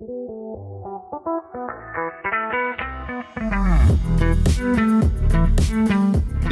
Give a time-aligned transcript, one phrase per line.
[0.00, 0.06] The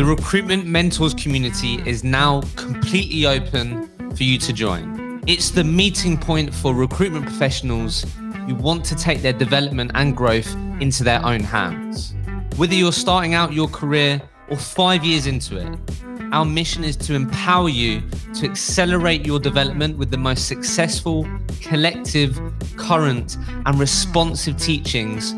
[0.04, 5.22] Recruitment Mentors community is now completely open for you to join.
[5.26, 8.04] It's the meeting point for recruitment professionals
[8.46, 12.14] who want to take their development and growth into their own hands.
[12.57, 15.79] Whether you're starting out your career or five years into it,
[16.32, 18.02] our mission is to empower you
[18.34, 21.29] to accelerate your development with the most successful,
[21.60, 22.40] collective,
[22.76, 23.36] current,
[23.66, 25.35] and responsive teachings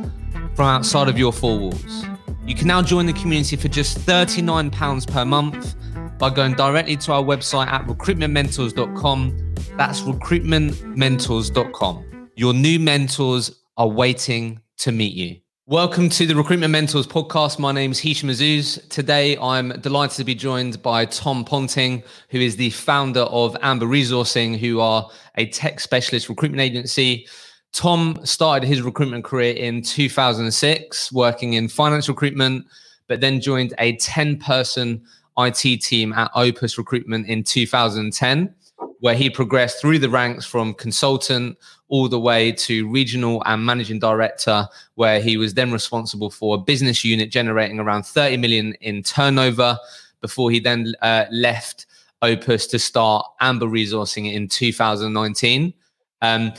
[0.55, 2.07] from outside of your four walls.
[2.45, 5.77] You can now join the community for just £39 per month
[6.19, 9.55] by going directly to our website at recruitmentmentors.com.
[9.77, 12.31] That's recruitmentmentors.com.
[12.37, 15.42] Your new mentors are waiting to meet you.
[15.73, 17.59] Welcome to the Recruitment Mentors podcast.
[17.59, 18.87] My name is Hishem Azzouz.
[18.91, 23.87] Today, I'm delighted to be joined by Tom Ponting, who is the founder of Amber
[23.87, 27.27] Resourcing, who are a tech specialist recruitment agency
[27.73, 32.67] Tom started his recruitment career in 2006, working in finance recruitment,
[33.07, 35.03] but then joined a 10 person
[35.39, 38.55] IT team at Opus Recruitment in 2010,
[39.01, 41.57] where he progressed through the ranks from consultant
[41.93, 46.59] all the way to regional and managing director, where he was then responsible for a
[46.59, 49.77] business unit generating around 30 million in turnover
[50.23, 51.85] before he then uh, left
[52.23, 55.75] Opus to start Amber Resourcing in 2019.
[56.23, 56.55] Um,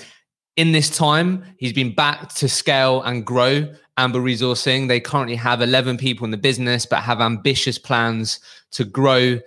[0.56, 4.88] in this time, he's been back to scale and grow Amber Resourcing.
[4.88, 8.39] They currently have 11 people in the business, but have ambitious plans
[8.73, 9.39] to grow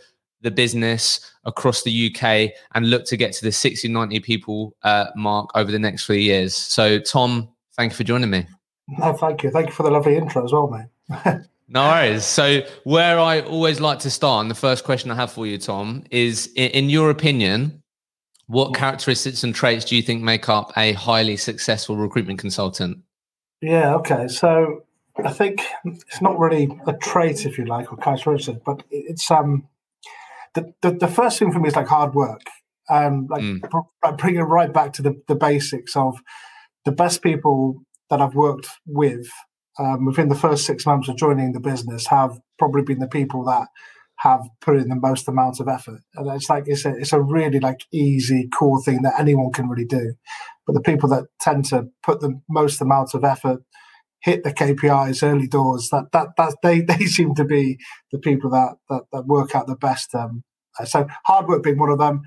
[0.42, 5.06] the business across the UK and look to get to the 60, 90 people uh,
[5.16, 6.54] mark over the next three years.
[6.54, 8.46] So, Tom, thank you for joining me.
[8.88, 9.50] No, thank you.
[9.50, 11.40] Thank you for the lovely intro as well, mate.
[11.68, 12.24] no worries.
[12.24, 15.58] So, where I always like to start, and the first question I have for you,
[15.58, 17.82] Tom, is in, in your opinion,
[18.46, 22.98] what characteristics and traits do you think make up a highly successful recruitment consultant?
[23.60, 24.28] Yeah, okay.
[24.28, 24.84] So
[25.24, 29.66] I think it's not really a trait, if you like, or characteristic, but it's um
[30.56, 32.42] the, the, the first thing for me is like hard work.
[32.88, 34.18] Um, like mm.
[34.18, 36.18] bring it right back to the, the basics of
[36.84, 39.28] the best people that I've worked with
[39.78, 43.44] um, within the first six months of joining the business have probably been the people
[43.44, 43.66] that
[44.20, 46.00] have put in the most amount of effort.
[46.14, 49.68] And it's like it's a it's a really like easy, cool thing that anyone can
[49.68, 50.14] really do.
[50.66, 53.62] But the people that tend to put the most amount of effort,
[54.26, 57.78] hit the KPIs early doors, that that that they they seem to be
[58.12, 60.14] the people that that, that work out the best.
[60.14, 60.42] Um,
[60.84, 62.22] so hard work being one of them.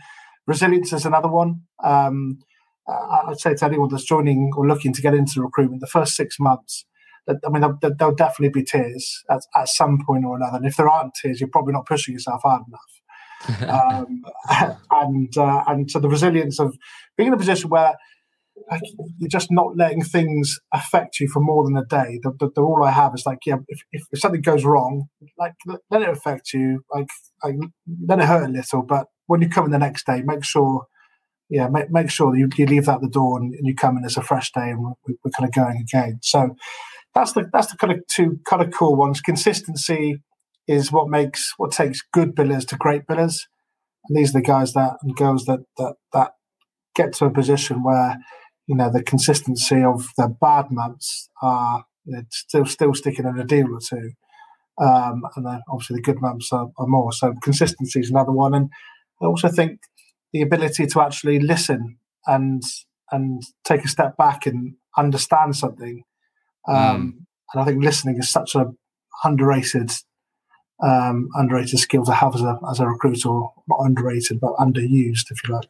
[0.47, 1.61] Resilience is another one.
[1.83, 2.39] Um,
[2.87, 6.39] I'd say to anyone that's joining or looking to get into recruitment, the first six
[6.39, 6.85] months
[7.29, 10.57] I mean, there'll, there'll definitely be tears at, at, some point or another.
[10.57, 13.69] And if there aren't tears, you're probably not pushing yourself hard enough.
[13.69, 14.23] um,
[14.91, 16.77] and uh, and so the resilience of
[17.17, 17.95] being in a position where
[18.71, 18.81] like,
[19.17, 22.19] you're just not letting things affect you for more than a day.
[22.23, 25.07] The, the, the all I have is like, yeah, if, if, if, something goes wrong,
[25.37, 25.53] like
[25.89, 27.07] let it affect you, like,
[27.43, 27.55] like
[28.07, 28.83] let it hurt a little.
[28.83, 30.85] But when you come in the next day, make sure,
[31.49, 34.05] yeah, make, make sure you, you leave that the door and, and you come in
[34.05, 36.19] as a fresh day and we're, we're kind of going again.
[36.21, 36.55] So
[37.15, 39.21] that's the that's the kind of two kind of cool ones.
[39.21, 40.21] Consistency
[40.67, 43.41] is what makes what takes good billers to great billers,
[44.07, 46.31] and these are the guys that and girls that that that
[46.95, 48.17] get to a position where
[48.69, 51.83] you know the consistency of the bad months are
[52.31, 54.11] still still sticking in a deal or two,
[54.81, 57.11] um, and then obviously the good months are, are more.
[57.11, 58.69] So consistency is another one, and
[59.21, 59.81] I also think
[60.31, 62.63] the ability to actually listen and
[63.11, 66.03] and take a step back and understand something
[66.69, 67.25] um, mm.
[67.53, 68.71] And I think listening is such a
[69.23, 69.91] underrated
[70.81, 75.47] um, underrated skill to have as a as a recruiter, not underrated but underused, if
[75.47, 75.69] you like.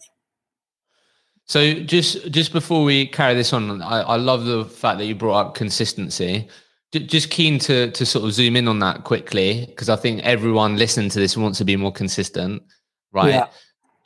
[1.49, 5.15] So just just before we carry this on, I, I love the fact that you
[5.15, 6.47] brought up consistency.
[6.91, 10.77] Just keen to to sort of zoom in on that quickly because I think everyone
[10.77, 12.61] listening to this wants to be more consistent,
[13.13, 13.33] right?
[13.33, 13.47] Yeah.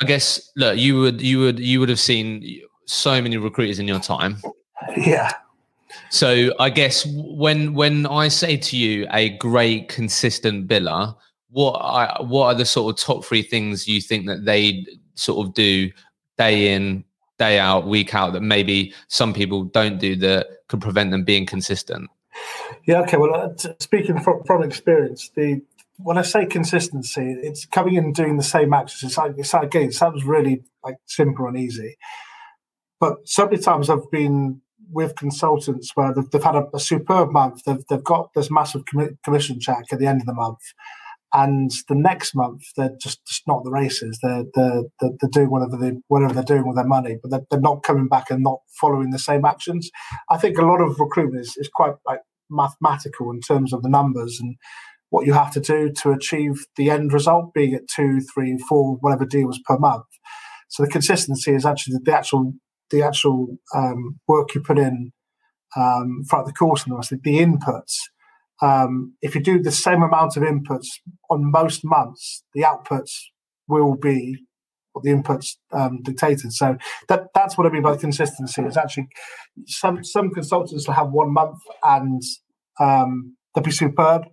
[0.01, 3.89] I guess look, you would you would you would have seen so many recruiters in
[3.89, 4.37] your time.
[4.95, 5.31] Yeah.
[6.11, 11.13] So I guess when when I say to you a great consistent biller,
[11.49, 14.85] what I, what are the sort of top three things you think that they
[15.15, 15.91] sort of do
[16.37, 17.03] day in
[17.39, 21.45] day out week out that maybe some people don't do that could prevent them being
[21.45, 22.09] consistent?
[22.85, 23.01] Yeah.
[23.01, 23.17] Okay.
[23.17, 25.61] Well, uh, speaking from, from experience, the
[25.97, 29.03] when I say consistency, it's coming in and doing the same actions.
[29.03, 31.97] It's like, it's like again, it sounds really like simple and easy,
[32.99, 37.31] but so many times I've been with consultants where they've, they've had a, a, superb
[37.31, 37.63] month.
[37.65, 38.83] They've, they've got this massive
[39.23, 40.61] commission check at the end of the month,
[41.33, 44.19] and the next month they're just, just not the races.
[44.21, 47.59] They're, they're, they're doing whatever they whatever they're doing with their money, but they're, they're
[47.59, 49.89] not coming back and not following the same actions.
[50.29, 52.19] I think a lot of recruitment is, is quite like
[52.49, 54.55] mathematical in terms of the numbers and
[55.09, 58.97] what you have to do to achieve the end result, being at two, three, four,
[59.01, 60.05] whatever deals per month.
[60.69, 62.53] So the consistency is actually the actual
[62.89, 65.11] the actual um, work you put in
[65.75, 67.95] um, throughout the course and the rest the inputs
[68.61, 70.87] um, if you do the same amount of inputs
[71.29, 73.11] on most months, the outputs
[73.67, 74.37] will be
[74.93, 76.53] what the inputs um, dictated.
[76.53, 76.77] So
[77.09, 78.61] that that's what I mean by consistency.
[78.61, 79.07] It's actually
[79.65, 82.21] some some consultants will have one month and
[82.79, 84.23] um, they'll be superb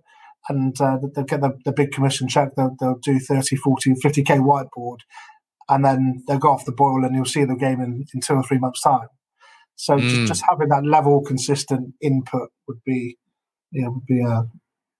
[0.49, 2.49] and uh, they'll get the, the big commission check.
[2.55, 4.99] They'll, they'll do 30, 40, 50k whiteboard
[5.69, 8.33] and then they'll go off the boil and you'll see the game in, in two
[8.33, 9.07] or three months' time.
[9.75, 10.01] So mm.
[10.01, 13.17] just, just having that level consistent input would be
[13.71, 14.43] yeah, would be uh,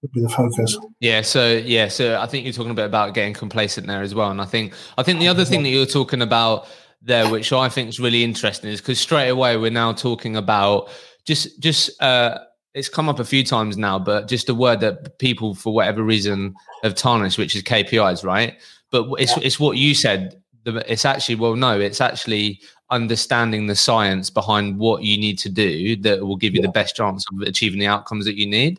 [0.02, 0.76] would be the focus.
[1.00, 4.14] Yeah, so yeah, so I think you're talking a bit about getting complacent there as
[4.14, 6.66] well, and I think I think the other thing that you're talking about
[7.00, 10.88] there, which I think is really interesting, is because straight away we're now talking about
[11.24, 12.38] just just uh,
[12.74, 16.02] it's come up a few times now, but just a word that people for whatever
[16.02, 18.60] reason have tarnished, which is KPIs, right?
[18.90, 19.44] But it's yeah.
[19.44, 20.38] it's what you said.
[20.64, 22.60] It's actually well, no, it's actually
[22.92, 26.66] understanding the science behind what you need to do that will give you yeah.
[26.66, 28.78] the best chance of achieving the outcomes that you need.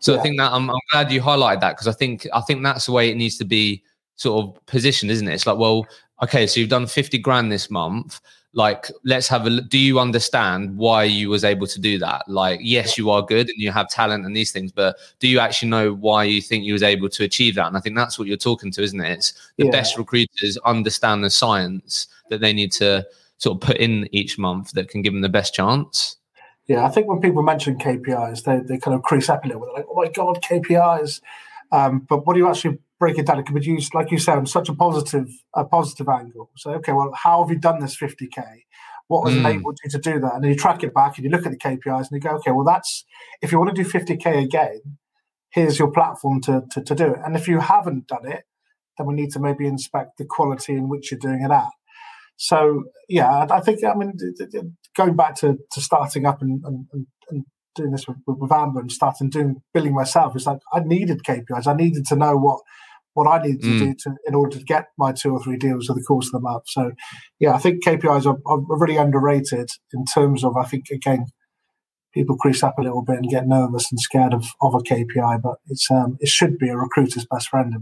[0.00, 0.18] So yeah.
[0.18, 2.86] I think that I'm, I'm glad you highlighted that because I think I think that's
[2.86, 3.82] the way it needs to be
[4.16, 5.32] sort of positioned, isn't it?
[5.32, 5.86] It's like, well,
[6.22, 8.20] okay, so you've done 50 grand this month.
[8.54, 12.28] Like, let's have a do you understand why you was able to do that?
[12.28, 15.38] Like, yes, you are good and you have talent and these things, but do you
[15.38, 17.68] actually know why you think you was able to achieve that?
[17.68, 19.10] And I think that's what you're talking to, isn't it?
[19.10, 19.70] It's the yeah.
[19.70, 23.06] best recruiters understand the science that they need to
[23.42, 26.16] sort of put in each month that can give them the best chance?
[26.68, 29.62] Yeah, I think when people mention KPIs, they, they kind of crease up a little
[29.62, 29.70] bit.
[29.74, 31.20] They're like, oh my God, KPIs.
[31.72, 33.40] Um, but what do you actually break it down?
[33.40, 36.50] It can be used, like you said, on such a positive, a positive angle.
[36.56, 38.44] So, okay, well, how have you done this 50K?
[39.08, 39.40] What has mm.
[39.40, 40.34] enabled you to do that?
[40.34, 42.36] And then you track it back and you look at the KPIs and you go,
[42.36, 43.04] okay, well, that's
[43.40, 44.80] if you want to do 50K again,
[45.50, 47.18] here's your platform to, to, to do it.
[47.24, 48.44] And if you haven't done it,
[48.96, 51.70] then we need to maybe inspect the quality in which you're doing it at.
[52.42, 54.14] So yeah, I think I mean
[54.96, 56.86] going back to, to starting up and, and,
[57.30, 57.44] and
[57.76, 61.68] doing this with, with Amber and starting doing billing myself is like I needed KPIs.
[61.68, 62.58] I needed to know what
[63.14, 63.78] what I needed to mm.
[63.78, 66.32] do to in order to get my two or three deals over the course of
[66.32, 66.64] the month.
[66.66, 66.90] So
[67.38, 71.26] yeah, I think KPIs are, are really underrated in terms of I think again
[72.12, 75.40] people crease up a little bit and get nervous and scared of, of a KPI,
[75.40, 77.72] but it's um, it should be a recruiter's best friend.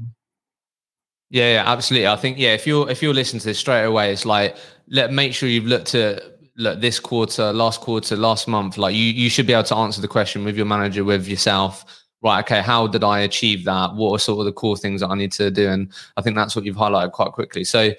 [1.31, 2.09] Yeah, yeah, absolutely.
[2.09, 4.57] I think yeah, if you're if you're listening to this straight away, it's like
[4.89, 6.23] let make sure you've looked at
[6.57, 8.77] look this quarter, last quarter, last month.
[8.77, 11.85] Like you you should be able to answer the question with your manager, with yourself.
[12.23, 13.95] Right, okay, how did I achieve that?
[13.95, 15.69] What are sort of the core things that I need to do?
[15.69, 17.65] And I think that's what you've highlighted quite quickly.
[17.65, 17.93] So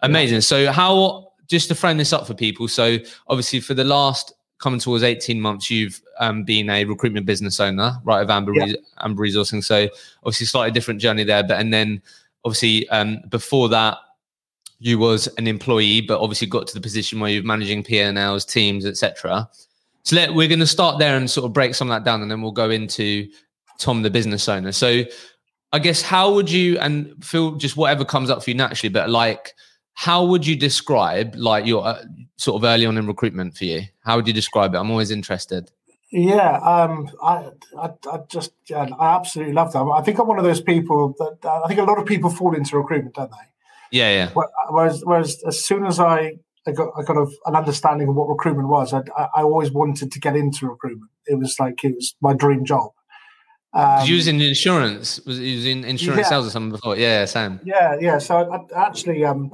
[0.00, 0.42] amazing.
[0.42, 4.78] So how just to frame this up for people, so obviously for the last coming
[4.78, 8.74] towards 18 months, you've um, been a recruitment business owner, right, of Amber, yeah.
[8.98, 9.64] Amber Resourcing.
[9.64, 9.88] So
[10.22, 12.00] obviously slightly different journey there, but and then
[12.44, 13.98] obviously um, before that
[14.78, 18.84] you was an employee but obviously got to the position where you're managing p&l's teams
[18.84, 19.48] etc
[20.02, 22.20] so let, we're going to start there and sort of break some of that down
[22.20, 23.26] and then we'll go into
[23.78, 24.72] tom the business owner.
[24.72, 25.04] So
[25.72, 29.10] i guess how would you and feel just whatever comes up for you naturally but
[29.10, 29.54] like
[29.94, 32.02] how would you describe like your uh,
[32.36, 33.82] sort of early on in recruitment for you?
[34.00, 34.78] How would you describe it?
[34.78, 35.70] I'm always interested
[36.14, 39.80] yeah, um, I, I, I, just, yeah, I absolutely love that.
[39.80, 42.30] I think I'm one of those people that uh, I think a lot of people
[42.30, 43.98] fall into recruitment, don't they?
[43.98, 44.44] Yeah, yeah.
[44.70, 48.68] Whereas, whereas as soon as I, I got, I got an understanding of what recruitment
[48.68, 51.10] was, I, I always wanted to get into recruitment.
[51.26, 52.92] It was like it was my dream job.
[53.72, 55.20] Um, you was in insurance?
[55.26, 56.28] Was you was in insurance yeah.
[56.28, 56.96] sales or something before?
[56.96, 57.60] Yeah, Sam.
[57.64, 58.18] Yeah, yeah.
[58.18, 59.50] So I, I actually, um,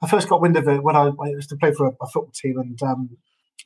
[0.00, 2.06] I first got wind of it when I, I used to play for a, a
[2.06, 3.10] football team, and um,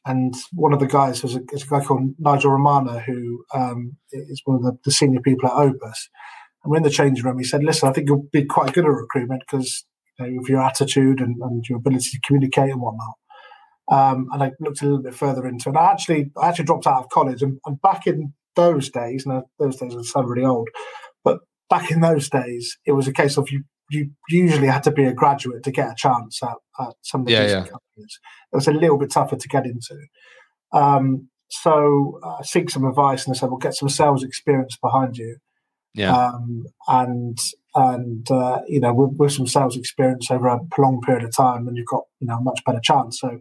[0.07, 4.43] and one of the guys was a, a guy called Nigel Romana, who um, is
[4.45, 6.09] one of the, the, senior people at Opus.
[6.63, 7.39] And we're in the changing room.
[7.39, 9.85] He said, "Listen, I think you'll be quite good at recruitment because
[10.19, 13.15] you know, of your attitude and, and, your ability to communicate and whatnot."
[13.91, 15.77] Um, and I looked a little bit further into it.
[15.77, 19.27] And I actually, I actually dropped out of college, and, and back in those days,
[19.27, 20.69] now those days I sound really old,
[21.25, 24.91] but back in those days, it was a case of you you usually had to
[24.91, 27.61] be a graduate to get a chance at, at some of the yeah, yeah.
[27.61, 28.19] companies.
[28.53, 29.97] It was a little bit tougher to get into.
[30.73, 35.19] Um, so uh, seek some advice, and they said, "Well, get some sales experience behind
[35.19, 35.37] you."
[35.95, 36.17] Yeah.
[36.17, 37.39] Um, and
[37.75, 41.69] and uh, you know, with, with, some sales experience over a prolonged period of time,
[41.69, 43.21] and you've got you know a much better chance.
[43.21, 43.41] So,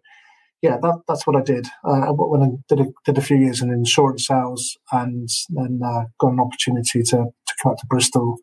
[0.62, 1.67] yeah, that, that's what I did.
[1.86, 6.03] Uh, when I did a, did a few years in insurance sales, and then uh,
[6.20, 8.38] got an opportunity to to come up to Bristol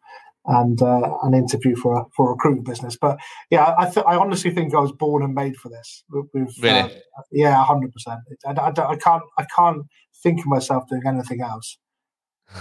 [0.49, 2.97] and uh, an interview for a for a recruiting business.
[3.01, 3.19] But
[3.51, 6.05] yeah, I th- I honestly think I was born and made for this.
[6.11, 6.79] With, really?
[6.79, 6.89] Uh,
[7.31, 8.21] yeah, hundred percent.
[8.47, 9.83] I, I, I, can't I can't
[10.23, 11.79] think of myself doing anything else.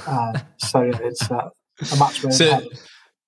[0.06, 1.50] Uh, so it's uh,
[1.94, 2.62] a match made so,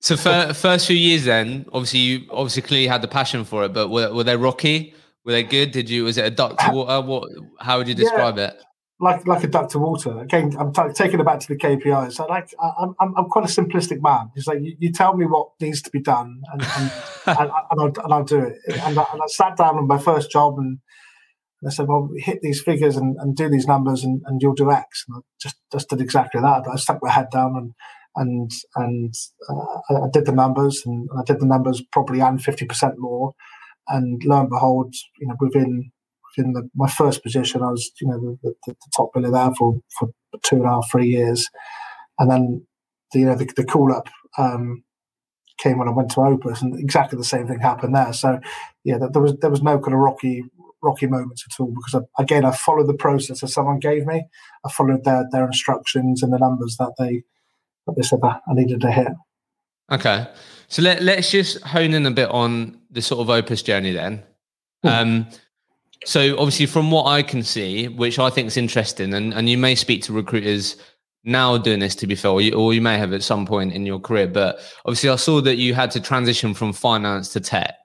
[0.01, 3.73] so for first few years, then obviously you obviously clearly had the passion for it,
[3.73, 4.93] but were, were they rocky?
[5.23, 5.71] Were they good?
[5.71, 7.05] Did you was it a duck to water?
[7.05, 7.29] What?
[7.59, 8.47] How would you describe yeah.
[8.47, 8.63] it?
[8.99, 10.19] Like like a duck to water.
[10.19, 12.13] Again, I'm t- taking it back to the KPIs.
[12.13, 14.29] So like I'm, I'm, I'm quite a simplistic man.
[14.35, 16.91] It's like you, you, tell me what needs to be done, and and,
[17.27, 18.57] and, and, I'll, and, I'll, do it.
[18.67, 20.79] And I, and I, sat down on my first job, and
[21.65, 24.71] I said, "Well, hit these figures and, and do these numbers, and, and you'll do
[24.71, 26.67] X." And I just just did exactly that.
[26.69, 27.73] I stuck my head down and
[28.15, 29.13] and and
[29.49, 33.33] uh, I did the numbers, and I did the numbers probably and fifty percent more.
[33.87, 35.91] And lo and behold, you know, within
[36.37, 39.53] in the, my first position, I was you know the, the, the, top biller there
[39.55, 40.09] for, for
[40.43, 41.49] two and a half, three years,
[42.17, 42.65] and then
[43.11, 44.83] the, you know the, the call up um,
[45.57, 48.13] came when I went to Opus, and exactly the same thing happened there.
[48.13, 48.39] So
[48.83, 50.43] yeah, there was there was no kind of rocky
[50.81, 54.25] rocky moments at all because I, again I followed the process that someone gave me.
[54.65, 57.23] I followed their their instructions and the numbers that they
[57.85, 59.09] that they said that I needed to hit.
[59.91, 60.27] Okay,
[60.67, 64.23] so let let's just hone in a bit on the sort of Opus journey then.
[64.83, 64.87] Hmm.
[64.87, 65.27] Um,
[66.05, 69.57] so obviously, from what I can see, which I think is interesting, and, and you
[69.57, 70.77] may speak to recruiters
[71.23, 73.73] now doing this to be fair, or you, or you may have at some point
[73.73, 77.39] in your career, but obviously I saw that you had to transition from finance to
[77.39, 77.75] tech.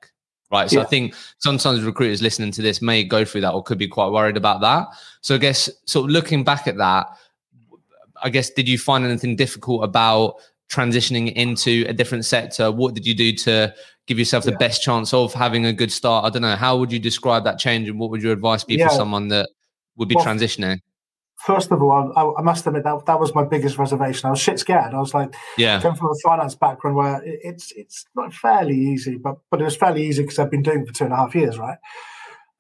[0.51, 0.71] Right.
[0.71, 0.85] So yeah.
[0.85, 4.13] I think sometimes recruiters listening to this may go through that or could be quite
[4.13, 4.87] worried about that.
[5.21, 7.09] So I guess sort of looking back at that,
[8.23, 10.37] I guess did you find anything difficult about
[10.71, 12.71] transitioning into a different sector?
[12.71, 13.75] What did you do to
[14.07, 14.59] give yourself the yeah.
[14.59, 16.25] best chance of having a good start?
[16.25, 16.57] I don't know.
[16.57, 18.89] How would you describe that change, and what would your advice be yeah.
[18.89, 19.49] for someone that
[19.97, 20.79] would be well, transitioning?
[21.45, 24.27] First of all, I, I, must admit that that was my biggest reservation.
[24.27, 24.95] I was shit scared.
[24.95, 29.17] I was like, yeah, coming from a finance background where it's it's not fairly easy,
[29.17, 31.17] but but it was fairly easy because I've been doing it for two and a
[31.17, 31.77] half years, right?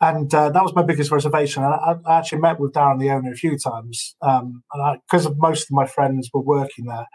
[0.01, 1.63] And uh, that was my biggest reservation.
[1.63, 5.65] I, I, actually met with Darren, the owner, a few times, um, and because most
[5.65, 7.07] of my friends were working there.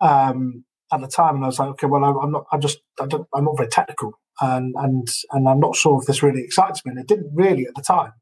[0.00, 3.06] Um, at the time, and I was like, okay, well, I'm not, I just, I
[3.06, 6.84] don't, I'm not very technical, and and and I'm not sure if this really excites
[6.84, 8.12] me, and it didn't really at the time.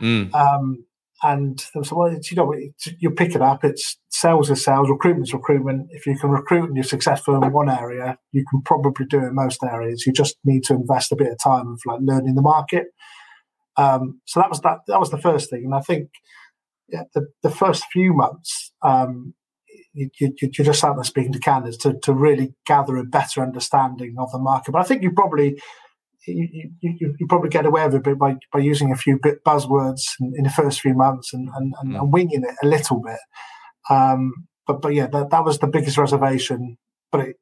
[0.00, 0.34] Mm.
[0.34, 0.84] Um,
[1.22, 2.54] and they said, well, you know,
[3.00, 3.64] you pick it up.
[3.64, 5.88] It's sales is sales, recruitment is recruitment.
[5.90, 9.28] If you can recruit and you're successful in one area, you can probably do it
[9.28, 10.06] in most areas.
[10.06, 12.86] You just need to invest a bit of time of like learning the market.
[13.76, 14.78] Um, so that was that.
[14.86, 16.10] That was the first thing, and I think
[16.88, 19.34] yeah, the, the first few months, um,
[19.92, 23.42] you, you, you're just out there speaking to candidates to, to really gather a better
[23.42, 24.72] understanding of the market.
[24.72, 25.60] But I think you probably
[26.26, 29.18] you, you, you probably get away with it a bit by, by using a few
[29.22, 32.00] bit buzzwords in, in the first few months and, and, and, mm.
[32.00, 33.18] and, winging it a little bit.
[33.90, 34.32] Um,
[34.66, 36.76] but but yeah, that, that was the biggest reservation.
[37.10, 37.36] But it,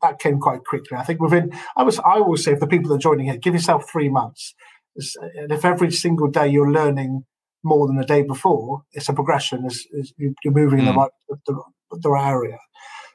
[0.00, 0.96] that came quite quickly.
[0.96, 3.36] I think within I was I always say for the people that are joining here,
[3.36, 4.54] give yourself three months.
[4.94, 7.24] And if every single day you're learning
[7.64, 9.64] more than the day before, it's a progression.
[9.64, 10.82] It's, you're moving mm.
[10.82, 11.10] in the right
[11.46, 11.62] the,
[12.00, 12.58] their area.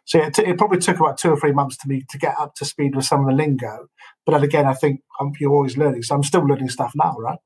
[0.06, 2.56] So it, it, probably took about two or three months to me to get up
[2.56, 3.88] to speed with some of the lingo.
[4.26, 6.04] But then again, I think I'm, you're always learning.
[6.04, 7.40] So I'm still learning stuff now, right?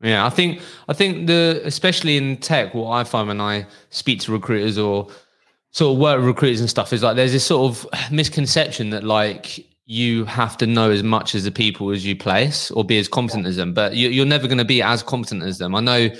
[0.00, 4.20] Yeah, I think I think the especially in tech, what I find when I speak
[4.20, 5.08] to recruiters or
[5.70, 9.04] sort of work with recruiters and stuff is like there's this sort of misconception that
[9.04, 12.98] like you have to know as much as the people as you place or be
[12.98, 13.50] as competent yeah.
[13.50, 15.74] as them, but you, are never going to be as competent as them.
[15.74, 16.10] I know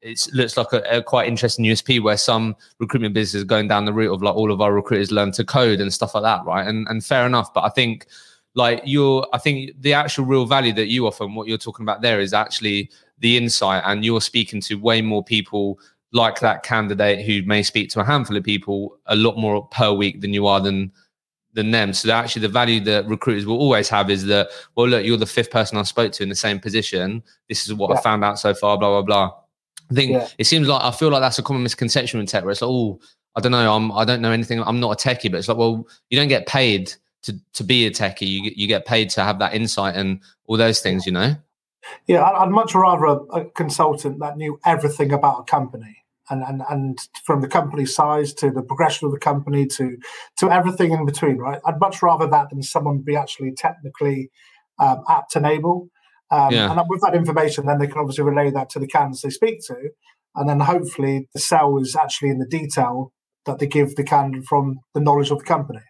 [0.00, 3.92] it looks like a, a, quite interesting USP where some recruitment businesses going down the
[3.92, 6.66] route of like all of our recruiters learn to code and stuff like that, right?
[6.66, 8.06] And and fair enough, but I think
[8.54, 11.84] like you're, I think the actual real value that you offer and what you're talking
[11.84, 15.78] about there is actually the insight, and you're speaking to way more people
[16.12, 19.92] like that candidate who may speak to a handful of people a lot more per
[19.92, 20.92] week than you are than
[21.54, 21.92] than them.
[21.92, 25.26] So actually, the value that recruiters will always have is that, well, look, you're the
[25.26, 27.22] fifth person I spoke to in the same position.
[27.48, 27.96] This is what yeah.
[27.96, 28.78] I found out so far.
[28.78, 29.47] Blah blah blah
[29.90, 30.28] I think yeah.
[30.38, 32.70] it seems like I feel like that's a common misconception in tech where it's like,
[32.70, 33.00] oh,
[33.36, 34.60] I don't know, I'm I don't know anything.
[34.62, 36.92] I'm not a techie, but it's like, well, you don't get paid
[37.22, 38.28] to to be a techie.
[38.28, 41.36] You you get paid to have that insight and all those things, you know.
[42.06, 46.62] Yeah, I'd much rather a, a consultant that knew everything about a company and, and
[46.68, 49.96] and from the company size to the progression of the company to
[50.38, 51.60] to everything in between, right?
[51.64, 54.30] I'd much rather that than someone be actually technically
[54.78, 55.90] um, apt and able.
[56.30, 56.70] Um, yeah.
[56.70, 59.64] And with that information, then they can obviously relay that to the candidates they speak
[59.66, 59.90] to.
[60.34, 63.12] And then hopefully the sell is actually in the detail
[63.46, 65.80] that they give the candidate from the knowledge of the company.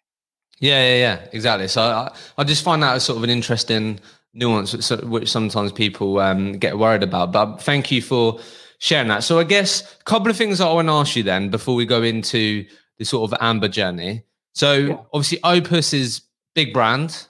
[0.61, 1.68] Yeah, yeah, yeah, exactly.
[1.68, 4.00] So I, I just find that as sort of an interesting
[4.35, 7.33] nuance, which sometimes people um, get worried about.
[7.33, 8.40] But thank you for
[8.78, 9.25] sharing that.
[9.25, 11.85] So I guess a couple of things I want to ask you then before we
[11.85, 12.64] go into
[12.99, 14.25] the sort of amber journey.
[14.52, 14.97] So yeah.
[15.12, 16.23] obviously, Opus is
[16.54, 17.26] big brand,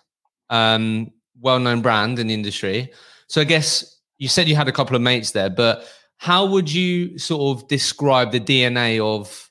[0.50, 2.90] um, well-known brand in the industry.
[3.28, 6.72] So I guess you said you had a couple of mates there, but how would
[6.72, 9.50] you sort of describe the DNA of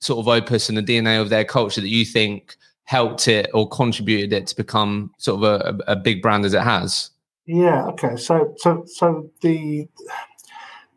[0.00, 3.68] sort of Opus and the DNA of their culture that you think helped it or
[3.68, 7.10] contributed it to become sort of a, a big brand as it has?
[7.46, 7.86] Yeah.
[7.88, 8.16] Okay.
[8.16, 9.88] So so so the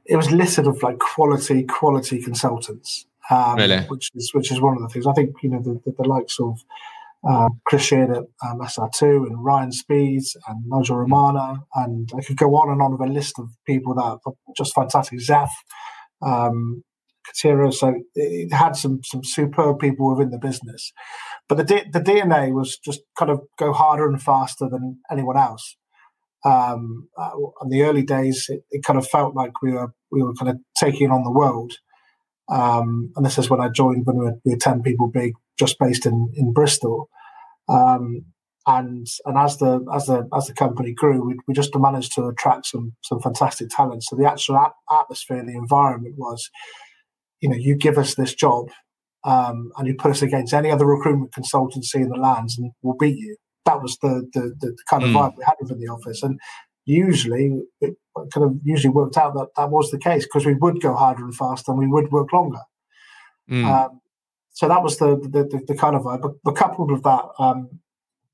[0.06, 3.80] it was listed of like quality quality consultants, um, really?
[3.88, 6.08] which is which is one of the things I think you know the, the, the
[6.08, 6.64] likes of
[7.28, 10.98] uh, Chris Sheard at um, SR2 and Ryan Speeds and Nigel.
[10.98, 11.64] Romana.
[11.74, 14.20] And I could go on and on with a list of people that are
[14.56, 15.20] just fantastic.
[15.20, 15.50] Zaf,
[16.26, 16.84] um.
[17.34, 20.94] So it had some some superb people within the business.
[21.50, 25.36] But the, D- the DNA was just kind of go harder and faster than anyone
[25.36, 25.76] else.
[26.46, 27.32] Um, uh,
[27.64, 30.52] in the early days, it, it, kind of felt like we were we were kind
[30.52, 31.74] of taking on the world.
[32.48, 35.34] Um, and this is when I joined when we were, we were ten people big,
[35.58, 37.10] just based in in Bristol.
[37.68, 38.26] Um,
[38.68, 42.26] and and as the as the as the company grew, we, we just managed to
[42.26, 44.04] attract some some fantastic talent.
[44.04, 44.60] So the actual
[44.92, 46.50] atmosphere, the environment was,
[47.42, 48.70] you know, you give us this job,
[49.24, 52.98] um, and you put us against any other recruitment consultancy in the lands, and we'll
[52.98, 53.36] beat you.
[53.66, 55.16] That was the the, the kind of mm.
[55.16, 56.40] vibe we had within the office, and
[56.86, 57.96] usually it
[58.34, 61.24] kind of usually worked out that that was the case because we would go harder
[61.24, 62.62] and faster, and we would work longer.
[63.50, 63.66] Mm.
[63.66, 64.02] Um,
[64.56, 66.22] so that was the the, the, the kind of vibe.
[66.22, 67.82] But, but coupled with that, um,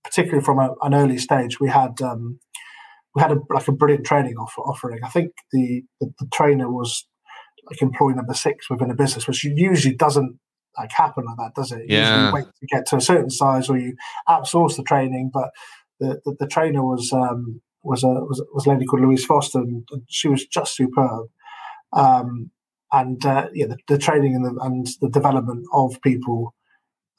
[0.03, 2.39] particularly from a, an early stage, we had um,
[3.15, 4.99] we had a, like a brilliant training offer, offering.
[5.03, 7.05] I think the, the, the trainer was
[7.69, 10.39] like employee number six within a business, which usually doesn't
[10.77, 11.85] like happen like that, does it?
[11.87, 12.27] Yeah.
[12.27, 13.95] You wait to get to a certain size, or you
[14.29, 15.31] outsource the training.
[15.33, 15.49] But
[15.99, 19.59] the the, the trainer was um, was a was, was a lady called Louise Foster,
[19.59, 21.27] and she was just superb.
[21.93, 22.51] Um,
[22.91, 26.53] and uh, yeah, the, the, training and the, and the development of people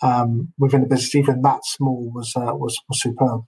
[0.03, 3.43] um, within the business, even that small, was uh, was, was superb.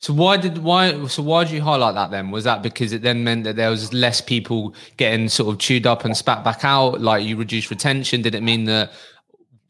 [0.00, 2.32] So why did why so why did you highlight that then?
[2.32, 5.86] Was that because it then meant that there was less people getting sort of chewed
[5.86, 7.00] up and spat back out?
[7.00, 8.20] Like you reduced retention?
[8.20, 8.92] Did it mean that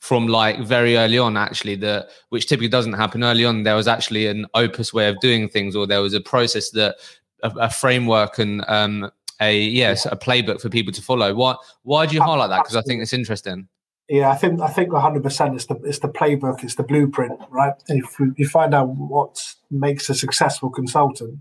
[0.00, 3.86] from like very early on actually that which typically doesn't happen early on there was
[3.86, 6.96] actually an opus way of doing things or there was a process that
[7.44, 9.08] a, a framework and um,
[9.42, 11.34] a yes a playbook for people to follow.
[11.34, 12.62] Why why do you highlight that?
[12.62, 13.68] Because I think it's interesting.
[14.08, 17.40] Yeah, I think I think 100 percent it's the it's the playbook, it's the blueprint,
[17.50, 17.74] right?
[17.88, 19.38] If you find out what
[19.70, 21.38] makes a successful consultant,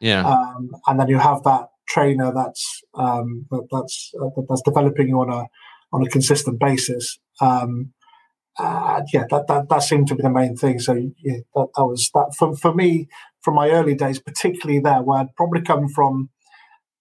[0.00, 5.08] yeah, um, and then you have that trainer that's um, that, that's uh, that's developing
[5.08, 5.46] you on a
[5.92, 7.18] on a consistent basis.
[7.40, 7.92] Um,
[8.58, 10.78] uh, yeah, that, that that seemed to be the main thing.
[10.78, 13.08] So yeah, that, that was that for for me
[13.40, 16.30] from my early days, particularly there, where I'd probably come from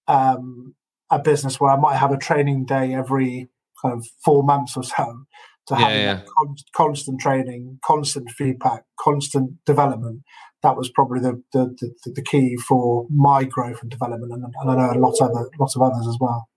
[0.08, 0.76] um,
[1.10, 3.50] a business where I might have a training day every
[3.82, 5.26] kind of four months or so
[5.68, 6.22] to have yeah.
[6.38, 10.24] con- constant training, constant feedback, constant development.
[10.62, 14.72] That was probably the, the, the, the key for my growth and development, and, and
[14.72, 16.48] I know a lot of other lots of others as well.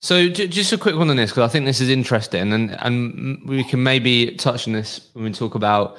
[0.00, 3.48] So just a quick one on this because I think this is interesting, and and
[3.48, 5.96] we can maybe touch on this when we talk about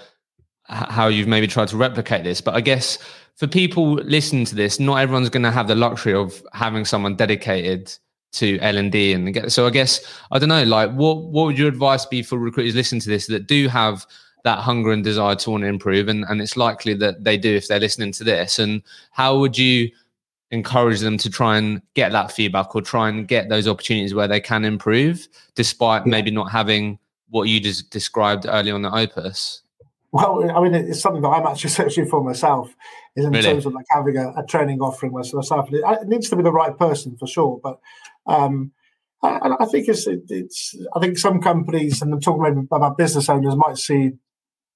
[0.66, 2.42] how you've maybe tried to replicate this.
[2.42, 3.00] But I guess
[3.39, 7.15] for people listening to this, not everyone's going to have the luxury of having someone
[7.15, 7.91] dedicated
[8.34, 9.52] to L and D and.
[9.52, 10.63] So I guess I don't know.
[10.63, 14.06] Like, what what would your advice be for recruiters listening to this that do have
[14.43, 17.56] that hunger and desire to want to improve, and and it's likely that they do
[17.56, 18.60] if they're listening to this.
[18.60, 19.89] And how would you
[20.52, 24.28] encourage them to try and get that feedback or try and get those opportunities where
[24.28, 26.12] they can improve, despite yeah.
[26.12, 26.99] maybe not having
[27.30, 29.62] what you just described earlier on the opus?
[30.12, 32.76] Well, I mean, it's something that I'm actually searching for myself,
[33.15, 33.43] is in really?
[33.43, 35.69] terms of like having a, a training offering myself.
[35.72, 37.80] It, needs to be the right person for sure, but
[38.26, 38.72] um,
[39.24, 40.76] I, I, think it's it's.
[40.95, 44.12] I think some companies, and I'm talking about business owners, might see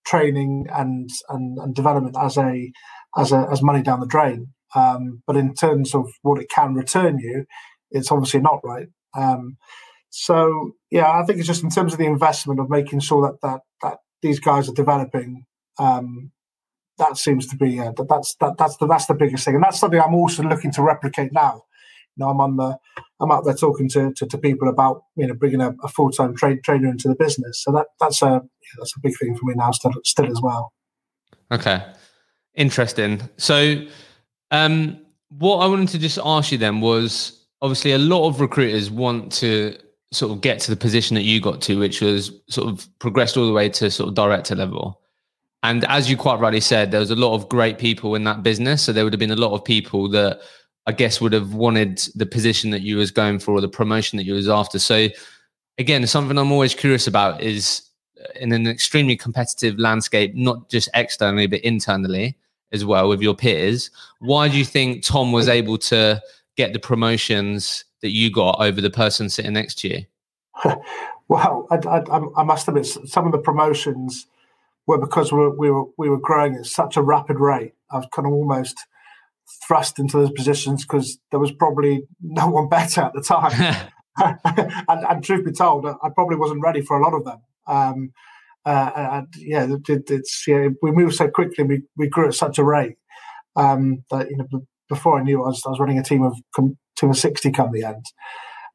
[0.05, 2.71] training and and, and development as a
[3.17, 4.53] as a as money down the drain.
[4.75, 7.45] Um, but in terms of what it can return you,
[7.91, 8.87] it's obviously not right.
[9.15, 9.57] Um,
[10.09, 13.39] so yeah, I think it's just in terms of the investment of making sure that
[13.41, 15.45] that that these guys are developing.
[15.77, 16.31] Um,
[16.97, 19.63] that seems to be uh, that, that's that, that's the that's the biggest thing, and
[19.63, 21.63] that's something I'm also looking to replicate now.
[22.15, 22.77] You know, I'm on the
[23.19, 26.11] I'm out there talking to to, to people about you know bringing a, a full
[26.11, 27.63] time tra- trainer into the business.
[27.63, 30.41] So that that's a yeah, that's a big thing for me now still still as
[30.41, 30.73] well.
[31.51, 31.83] Okay,
[32.55, 33.21] interesting.
[33.37, 33.85] So,
[34.51, 38.91] um, what I wanted to just ask you then was obviously a lot of recruiters
[38.91, 39.77] want to
[40.13, 43.35] sort of get to the position that you got to, which was sort of progressed
[43.35, 45.01] all the way to sort of director level.
[45.63, 48.43] And as you quite rightly said, there was a lot of great people in that
[48.43, 48.83] business.
[48.83, 50.41] So there would have been a lot of people that
[50.85, 54.17] I guess would have wanted the position that you was going for or the promotion
[54.17, 54.77] that you was after.
[54.77, 55.07] So
[55.77, 57.81] again, something I'm always curious about is
[58.19, 62.37] uh, in an extremely competitive landscape, not just externally but internally
[62.73, 63.89] as well with your peers.
[64.19, 66.21] Why do you think Tom was able to
[66.57, 70.05] get the promotions that you got over the person sitting next to you?
[71.27, 74.27] well, I, I, I, must admit, some of the promotions
[74.87, 77.73] were because we were, we were we were growing at such a rapid rate.
[77.91, 78.75] I was kind of almost
[79.67, 83.75] thrust into those positions because there was probably no one better at the time.
[84.45, 87.41] and, and, truth be told, I probably wasn't ready for a lot of them.
[87.67, 88.13] Um,
[88.65, 91.63] uh, and yeah, it, it's yeah, we moved so quickly.
[91.63, 92.95] We, we grew at such a rate
[93.55, 96.23] um, that you know before I knew it, I was, I was running a team
[96.23, 98.05] of team of sixty come the end.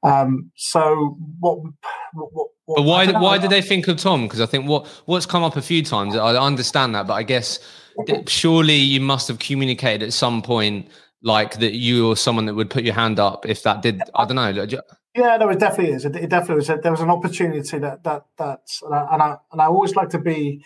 [0.03, 1.59] Um, so what?
[2.13, 3.11] what, what but why?
[3.13, 4.25] Why did they think of Tom?
[4.25, 6.15] Because I think what what's come up a few times.
[6.17, 7.59] I understand that, but I guess
[8.27, 10.89] surely you must have communicated at some point,
[11.23, 14.03] like that you or someone that would put your hand up if that did.
[14.15, 14.67] I don't know.
[15.17, 16.05] Yeah, no, it definitely is.
[16.05, 16.67] It, it definitely was.
[16.69, 20.11] There was an opportunity that that that, and I, and I, and I always like
[20.11, 20.65] to be.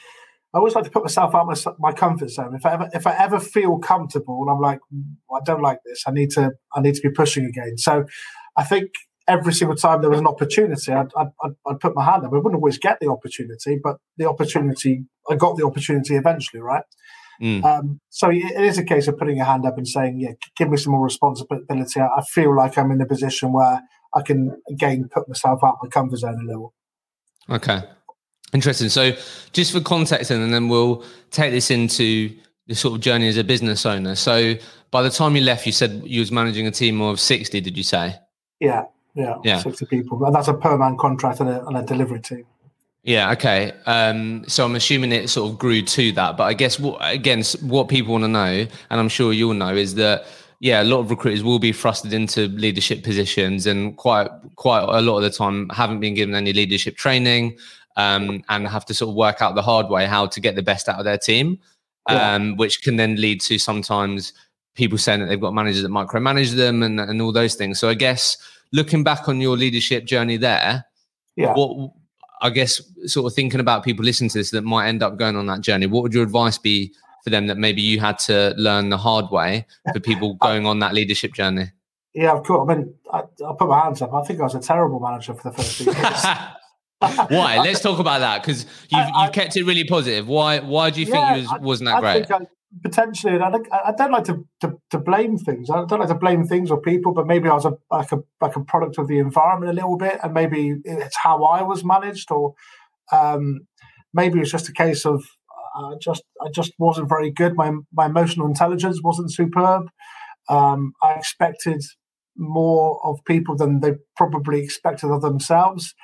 [0.55, 2.55] I always like to put myself out my, my comfort zone.
[2.55, 4.81] If I ever if I ever feel comfortable and I'm like,
[5.35, 7.79] I don't like this, I need to I need to be pushing again.
[7.79, 8.05] So,
[8.57, 8.91] I think
[9.29, 12.33] every single time there was an opportunity, I'd, I'd, I'd, put my hand up.
[12.33, 16.83] I wouldn't always get the opportunity, but the opportunity, I got the opportunity eventually, right?
[17.41, 17.65] Mm.
[17.65, 20.71] Um, so it is a case of putting your hand up and saying, "Yeah, give
[20.71, 23.81] me some more responsibility." I feel like I'm in a position where
[24.15, 26.75] I can again put myself out my comfort zone a little.
[27.51, 27.83] Okay,
[28.53, 28.89] interesting.
[28.89, 29.13] So,
[29.53, 32.35] just for context, and then we'll take this into
[32.67, 34.15] the sort of journey as a business owner.
[34.15, 34.55] So,
[34.91, 37.61] by the time you left, you said you was managing a team of sixty.
[37.61, 38.17] Did you say?
[38.61, 38.85] Yeah,
[39.15, 39.59] yeah, yeah.
[39.59, 42.47] sixty people, and that's a perm and contract and a, and a delivery team.
[43.03, 43.33] Yeah.
[43.33, 43.73] Okay.
[43.87, 47.43] Um, so I'm assuming it sort of grew to that, but I guess what again,
[47.63, 50.27] what people want to know, and I'm sure you'll know, is that
[50.61, 55.01] yeah, a lot of recruiters will be thrusted into leadership positions, and quite quite a
[55.01, 57.59] lot of the time haven't been given any leadership training,
[57.97, 60.63] um, and have to sort of work out the hard way how to get the
[60.63, 61.59] best out of their team,
[62.09, 62.35] yeah.
[62.35, 64.33] um, which can then lead to sometimes
[64.75, 67.79] people saying that they've got managers that micromanage them and and all those things.
[67.79, 68.37] So I guess
[68.73, 70.85] looking back on your leadership journey there,
[71.37, 71.93] yeah, what
[72.41, 75.37] I guess sort of thinking about people listening to this that might end up going
[75.37, 78.53] on that journey, what would your advice be for them that maybe you had to
[78.57, 81.71] learn the hard way for people going on that leadership journey?
[82.15, 82.69] Yeah, of course.
[82.69, 84.13] I mean, I, will put my hands up.
[84.13, 86.25] I think I was a terrible manager for the first few years.
[87.29, 87.59] why?
[87.59, 90.29] Let's talk about that because you've, I, you've kept it really positive.
[90.29, 90.61] Why?
[90.61, 92.49] Why do you yeah, think you was, wasn't that I great?
[92.81, 95.69] potentially, I don't, I don't like to, to, to blame things.
[95.69, 98.19] I don't like to blame things or people, but maybe I was a like a
[98.41, 101.85] like a product of the environment a little bit, and maybe it's how I was
[101.85, 102.55] managed, or
[103.11, 103.67] um,
[104.15, 105.23] maybe it's just a case of
[105.75, 107.55] I just I just wasn't very good.
[107.57, 109.91] My my emotional intelligence wasn't superb.
[110.49, 111.83] Um, I expected
[112.37, 115.95] more of people than they probably expected of themselves.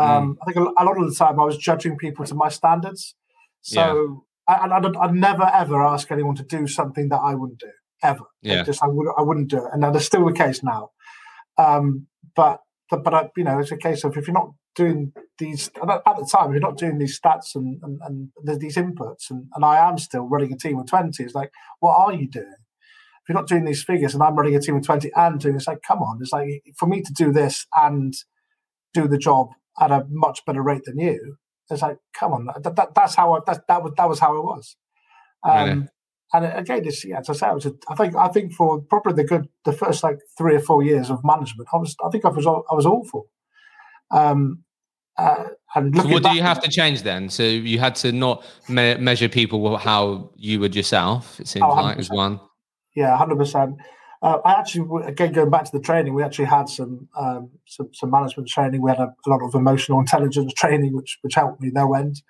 [0.00, 0.36] Um, mm.
[0.42, 3.14] I think a, a, lot of the time I was judging people to my standards.
[3.62, 7.70] So and I'd, I'd, never ever ask anyone to do something that I wouldn't do
[8.02, 8.24] ever.
[8.42, 8.62] Yeah.
[8.62, 10.90] just I would I wouldn't do it, and that is still the case now.
[11.58, 12.60] Um, but
[12.90, 15.86] but, but I, you know, it's a case of if you're not doing these at
[16.04, 19.64] the time, if you're not doing these stats and and, and these inputs, and, and
[19.64, 21.24] I am still running a team of twenty.
[21.24, 22.46] It's like, what are you doing?
[22.46, 25.56] If you're not doing these figures, and I'm running a team of twenty and doing,
[25.56, 28.14] it's like, come on, it's like for me to do this and
[28.92, 31.36] do the job at a much better rate than you
[31.70, 34.36] it's like, come on, that, that, that's how I, that, that was that was how
[34.36, 34.76] it was.
[35.48, 35.86] Um, really?
[36.32, 38.80] And again, it's, yeah, as I say, I, was a, I think I think for
[38.82, 42.10] probably the good the first like three or four years of management, I was I
[42.10, 43.26] think I was I was awful.
[44.12, 44.64] Um,
[45.16, 47.28] uh, and so what do you have to change then?
[47.28, 51.38] So you had to not me- measure people how you would yourself.
[51.40, 52.40] It seems oh, like as one.
[52.94, 53.76] Yeah, hundred percent.
[54.22, 57.88] Uh, I actually, again, going back to the training, we actually had some um, some,
[57.94, 58.82] some, management training.
[58.82, 62.20] We had a, a, lot of emotional intelligence training, which which helped me no end.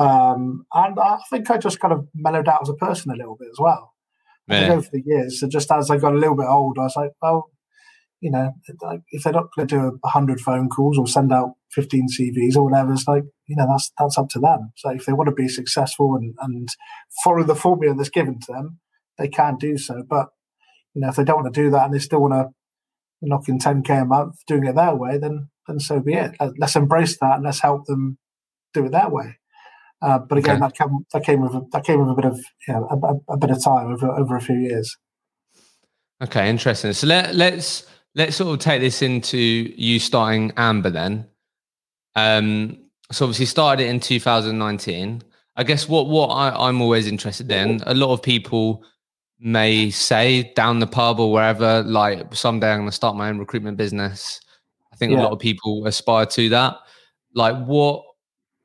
[0.00, 3.36] Um, and I think I just kind of mellowed out as a person a little
[3.38, 3.92] bit as well.
[4.48, 4.72] Yeah.
[4.72, 7.12] Over the years, so just as I got a little bit older, I was like,
[7.22, 7.50] well,
[8.20, 8.52] you know,
[9.10, 12.64] if they're not going to do hundred phone calls or send out fifteen CVs or
[12.64, 14.72] whatever, it's like you know that's that's up to them.
[14.76, 16.68] So if they want to be successful and and
[17.22, 18.80] follow the formula that's given to them,
[19.18, 20.02] they can do so.
[20.08, 20.28] But
[20.94, 22.48] you know, if they don't want to do that and they still want to
[23.22, 26.32] knock in 10k a month, doing it their way, then then so be it.
[26.58, 28.18] Let's embrace that and let's help them
[28.74, 29.38] do it their way.
[30.00, 30.66] Uh, but again, okay.
[30.66, 33.34] that came that came with a, that came with a bit of you know, a,
[33.34, 34.96] a, bit of time over over a few years.
[36.22, 36.92] Okay, interesting.
[36.92, 41.26] So let let's let's sort of take this into you starting Amber then.
[42.16, 42.78] Um,
[43.12, 45.22] so obviously started it in 2019.
[45.54, 47.80] I guess what what I, I'm always interested in.
[47.86, 48.84] A lot of people
[49.42, 53.38] may say down the pub or wherever, like someday I'm going to start my own
[53.38, 54.40] recruitment business.
[54.92, 55.20] I think yeah.
[55.20, 56.76] a lot of people aspire to that.
[57.34, 58.04] Like, what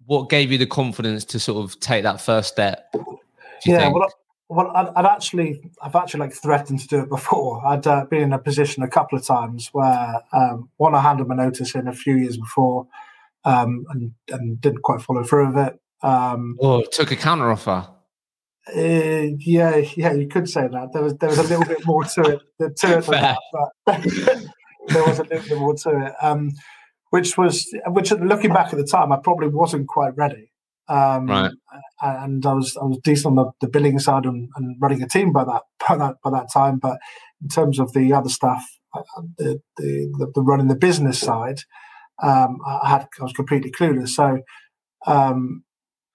[0.06, 2.94] what gave you the confidence to sort of take that first step?
[3.66, 3.96] Yeah, think?
[3.96, 4.10] well,
[4.50, 7.66] well, I'd, I'd, actually, I've actually like threatened to do it before.
[7.68, 11.28] I'd uh, been in a position a couple of times where um, one, I handed
[11.28, 12.88] my notice in a few years before,
[13.44, 15.80] um, and, and didn't quite follow through with it.
[16.04, 17.88] Um, oh, took a counter offer.
[18.76, 20.90] Uh, yeah, yeah, you could say that.
[20.94, 22.42] There was there was a little bit more to it,
[22.78, 24.04] to it than that, but
[24.88, 26.14] there was a little bit more to it.
[26.22, 26.52] Um,
[27.10, 30.52] which was which looking back at the time, I probably wasn't quite ready.
[30.90, 31.52] Um, right.
[32.02, 35.08] And I was I was decent on the, the billing side and, and, running a
[35.08, 36.80] team by that by that by that time.
[36.80, 36.98] But
[37.42, 38.66] in terms of the other stuff,
[39.38, 41.62] the the, the running the business side,
[42.22, 44.10] um, I had I was completely clueless.
[44.10, 44.40] So
[45.06, 45.64] um,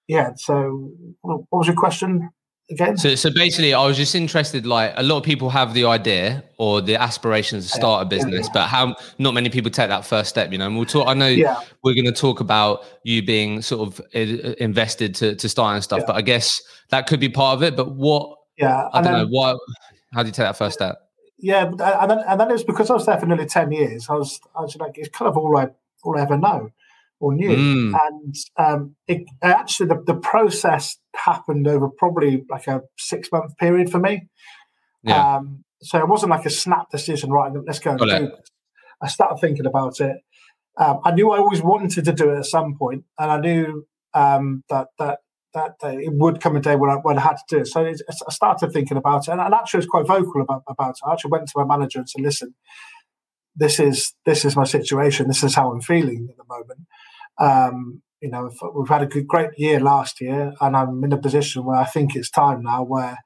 [0.07, 0.31] yeah.
[0.35, 2.29] So what was your question?
[2.73, 2.97] Again?
[2.97, 4.65] So, so basically, I was just interested.
[4.65, 8.47] Like a lot of people have the idea or the aspirations to start a business,
[8.47, 8.53] yeah.
[8.53, 10.51] but how not many people take that first step.
[10.51, 11.07] You know, and we'll talk.
[11.07, 11.61] I know yeah.
[11.83, 15.83] we're going to talk about you being sort of uh, invested to to start and
[15.83, 16.07] stuff, yeah.
[16.07, 17.75] but I guess that could be part of it.
[17.75, 18.37] But what?
[18.57, 19.27] Yeah, I don't then, know.
[19.29, 19.59] What?
[20.13, 20.97] How do you take that first step?
[21.39, 21.79] Yeah, and
[22.11, 24.07] then and then it was because I was there for nearly ten years.
[24.09, 25.69] I was I was like, it's kind of all I
[26.03, 26.71] all I ever know
[27.23, 27.49] or new.
[27.49, 27.97] Mm.
[28.07, 33.89] And um, it, actually, the, the process happened over probably like a six month period
[33.89, 34.27] for me.
[35.03, 35.37] Yeah.
[35.37, 37.51] Um, so it wasn't like a snap decision, right?
[37.65, 38.31] Let's go and Got do it.
[38.37, 38.49] this.
[39.01, 40.17] I started thinking about it.
[40.77, 43.85] Um, I knew I always wanted to do it at some point, and I knew
[44.13, 45.19] um, that that
[45.53, 47.67] that it would come a day when I, when I had to do it.
[47.67, 50.91] So it, I started thinking about it, and, and actually was quite vocal about, about
[50.91, 51.07] it.
[51.07, 52.55] I actually went to my manager and said, "Listen,
[53.55, 55.27] this is this is my situation.
[55.27, 56.87] This is how I'm feeling at the moment."
[57.39, 61.17] Um, you know, we've had a good, great year last year, and I'm in a
[61.17, 63.17] position where I think it's time now where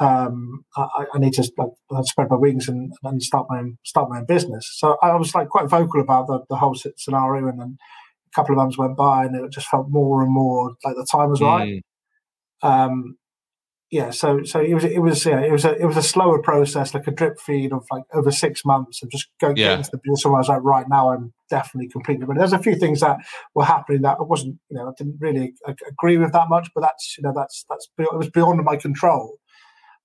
[0.00, 1.52] um, I, I, need to
[1.90, 4.68] like, spread my wings and, and, start my own, start my own business.
[4.78, 7.76] So I was like quite vocal about the, the whole scenario, and then
[8.26, 11.06] a couple of months went by, and it just felt more and more like the
[11.10, 11.82] time was right.
[12.64, 12.68] Mm.
[12.68, 13.16] Um,
[13.92, 16.40] yeah, so so it was it was yeah it was a it was a slower
[16.40, 19.76] process, like a drip feed of like over six months of just going yeah.
[19.76, 22.58] into the position where I was like, right now I'm definitely completely But There's a
[22.58, 23.18] few things that
[23.54, 25.52] were happening that I wasn't, you know, I didn't really
[25.86, 29.36] agree with that much, but that's you know that's that's it was beyond my control.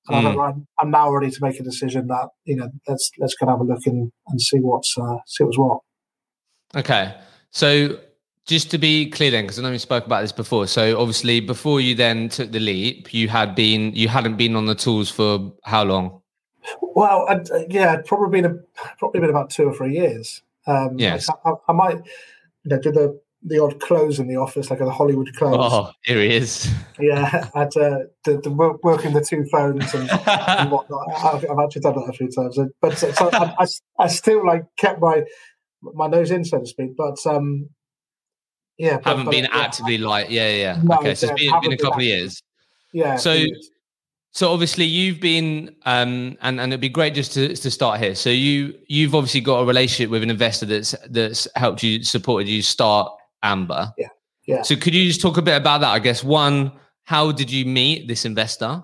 [0.10, 0.50] And mm.
[0.50, 3.62] I'm, I'm now ready to make a decision that you know let's let's go have
[3.62, 5.80] a look and, and see what's uh, see what's what.
[6.76, 7.16] Okay,
[7.52, 7.98] so
[8.48, 10.68] just to be clear then, because I know we spoke about this before.
[10.68, 14.66] So obviously, before you then took the leap, you had been you hadn't been on
[14.66, 16.22] the tools for how long?
[16.82, 18.56] Well, I'd, yeah, I'd probably been a,
[18.98, 20.42] probably been about two or three years.
[20.66, 21.98] Um, yes, I, I, might
[22.64, 25.56] you know do the the odd close in the office, like a Hollywood close.
[25.58, 26.72] Oh, here he is.
[27.00, 31.08] Yeah, I'd uh, the, the work, working the two phones and, and whatnot.
[31.16, 33.66] I've, I've, actually done that a few times, but so I, I,
[34.00, 35.24] I, still like kept my
[35.82, 36.98] my nose in, so to speak.
[36.98, 37.70] But um,
[38.78, 40.82] yeah, haven't been yeah, actively like yeah, yeah.
[40.84, 42.42] No, okay, so it's been, been a couple of years.
[42.94, 43.16] Yeah.
[43.16, 43.46] So,
[44.32, 48.16] so obviously you've been, um, and and it'd be great just to to start here.
[48.16, 52.48] So you you've obviously got a relationship with an investor that's that's helped you, supported
[52.48, 53.12] you start
[53.44, 53.94] Amber.
[53.98, 54.08] Yeah.
[54.46, 54.62] Yeah.
[54.62, 55.90] So could you just talk a bit about that?
[55.90, 56.72] I guess one,
[57.04, 58.84] how did you meet this investor?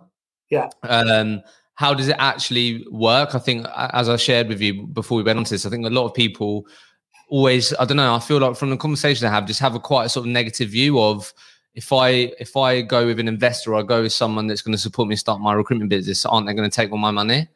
[0.50, 0.70] Yeah.
[0.84, 1.42] Um,
[1.76, 3.34] how does it actually work?
[3.34, 5.86] I think, as I shared with you before we went on to this, I think
[5.86, 6.68] a lot of people
[7.34, 8.14] always I don't know.
[8.14, 10.32] I feel like from the conversation I have, just have a quite a sort of
[10.32, 11.34] negative view of
[11.74, 14.74] if I if I go with an investor or I go with someone that's going
[14.74, 17.48] to support me start my recruitment business, aren't they going to take all my money?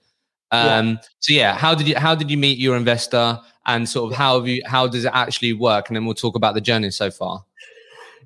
[0.49, 0.95] Um, yeah.
[1.19, 4.39] So yeah, how did you how did you meet your investor and sort of how
[4.39, 5.89] have you how does it actually work?
[5.89, 7.45] And then we'll talk about the journey so far.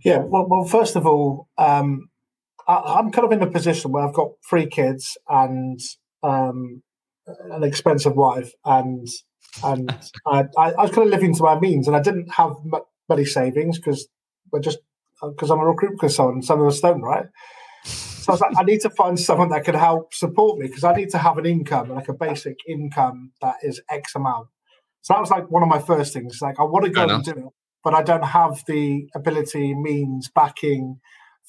[0.05, 2.09] Yeah, well, well first of all, um,
[2.65, 5.81] I, am kind of in a position where I've got three kids and
[6.23, 6.81] um,
[7.27, 9.05] an expensive wife, and
[9.63, 9.91] and
[10.25, 12.53] I, I, was kind of living to my means, and I didn't have
[13.09, 14.07] money savings because
[14.51, 14.79] we're just
[15.21, 16.45] because I'm a recruitment consultant.
[16.45, 17.25] Some of us don't, right?
[17.83, 20.83] So I was like, I need to find someone that can help support me because
[20.83, 24.47] I need to have an income, like a basic income that is X amount.
[25.01, 26.39] So that was like one of my first things.
[26.41, 30.29] Like I want to go and do it, but I don't have the ability, means,
[30.33, 30.99] backing,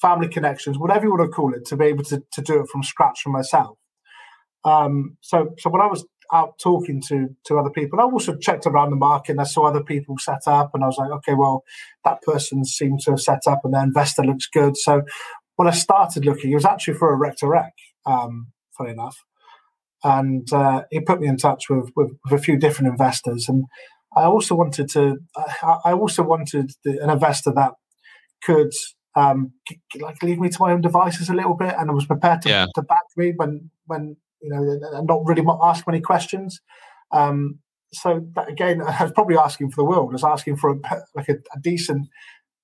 [0.01, 2.69] family connections, whatever you want to call it, to be able to, to do it
[2.69, 3.77] from scratch for myself.
[4.65, 7.99] Um, so so when I was out talking to to other people.
[7.99, 10.87] I also checked around the market and I saw other people set up, and I
[10.87, 11.63] was like, okay, well,
[12.03, 14.75] that person seems to have set up, and their investor looks good.
[14.77, 15.03] So
[15.55, 17.73] when I started looking, it was actually for a rec to rec,
[18.05, 19.23] um, funny enough,
[20.03, 23.65] and uh, he put me in touch with, with, with a few different investors, and
[24.15, 25.17] I also wanted to,
[25.61, 27.73] I also wanted the, an investor that
[28.43, 28.71] could
[29.15, 29.53] um,
[29.99, 32.49] like leave me to my own devices a little bit, and I was prepared to,
[32.49, 32.65] yeah.
[32.75, 36.59] to back me when when you know, and not really ask many questions.
[37.11, 37.59] Um,
[37.93, 40.09] so that, again, I was probably asking for the world.
[40.11, 40.75] I was asking for a,
[41.15, 42.07] like a, a decent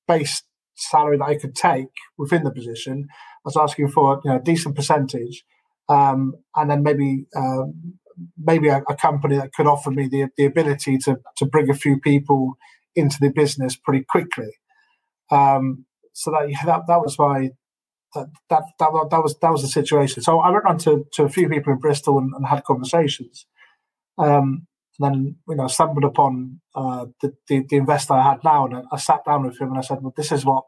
[0.08, 0.44] base
[0.76, 1.88] salary that I could take
[2.18, 3.08] within the position.
[3.10, 5.44] I was asking for you know a decent percentage,
[5.88, 7.96] um, and then maybe um,
[8.38, 11.76] maybe a, a, company that could offer me the the ability to to bring a
[11.76, 12.58] few people
[12.96, 14.52] into the business pretty quickly.
[15.32, 17.50] Um, so that that that was my
[18.16, 20.24] that, that that that was that was the situation.
[20.24, 23.46] So I went on to, to a few people in Bristol and, and had conversations.
[24.18, 24.68] Um,
[25.00, 28.78] and then you know stumbled upon uh, the, the, the investor I had now, and
[28.78, 30.66] I, I, sat down with him and I said, "Well, this is what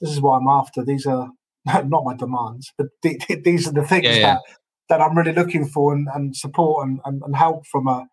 [0.00, 0.84] this is what I'm after.
[0.84, 1.30] These are
[1.66, 4.34] not my demands, but the, these are the things yeah, yeah.
[4.34, 4.42] that
[4.88, 8.06] that I'm really looking for and, and support and, and, and, help from a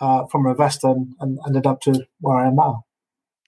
[0.00, 2.84] uh, from an investor, and, and ended up to where I am now."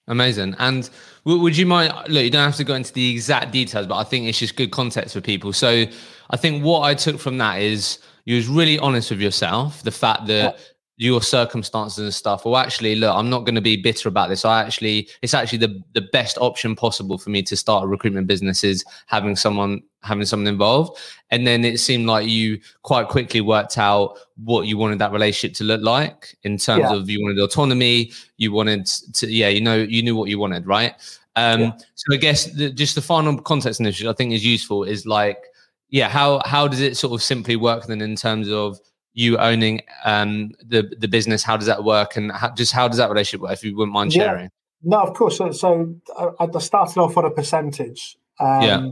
[0.07, 0.55] Amazing.
[0.59, 0.89] And
[1.25, 1.93] would you mind?
[2.07, 4.55] Look, you don't have to go into the exact details, but I think it's just
[4.55, 5.51] good context for people.
[5.51, 5.85] So
[6.29, 9.83] I think what I took from that is you was really honest with yourself.
[9.83, 10.59] The fact that
[10.99, 14.43] your circumstances and stuff well actually look i'm not going to be bitter about this
[14.43, 18.25] i actually it's actually the the best option possible for me to start a recruitment
[18.25, 20.97] business is having someone having someone involved
[21.29, 25.55] and then it seemed like you quite quickly worked out what you wanted that relationship
[25.55, 26.93] to look like in terms yeah.
[26.93, 30.65] of you wanted autonomy you wanted to yeah you know you knew what you wanted
[30.65, 30.95] right
[31.35, 31.71] um yeah.
[31.93, 35.05] so i guess the, just the final context in this i think is useful is
[35.05, 35.43] like
[35.89, 38.79] yeah how how does it sort of simply work then in terms of
[39.17, 41.43] you owning um, the the business?
[41.43, 43.53] How does that work, and how, just how does that relationship work?
[43.53, 44.43] If you wouldn't mind sharing.
[44.43, 44.49] Yeah.
[44.83, 45.37] No, of course.
[45.37, 45.95] So, so
[46.39, 48.15] I, started off on a percentage.
[48.39, 48.89] Um, yeah.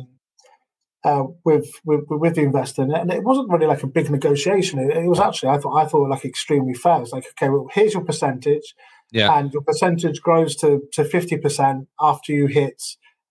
[1.03, 4.79] Uh, with, with with the investor, and it wasn't really like a big negotiation.
[4.79, 7.03] It, it was actually I thought I thought like extremely fair.
[7.03, 8.73] It's like okay, well here's your percentage,
[9.11, 12.81] yeah, and your percentage grows to to fifty percent after you hit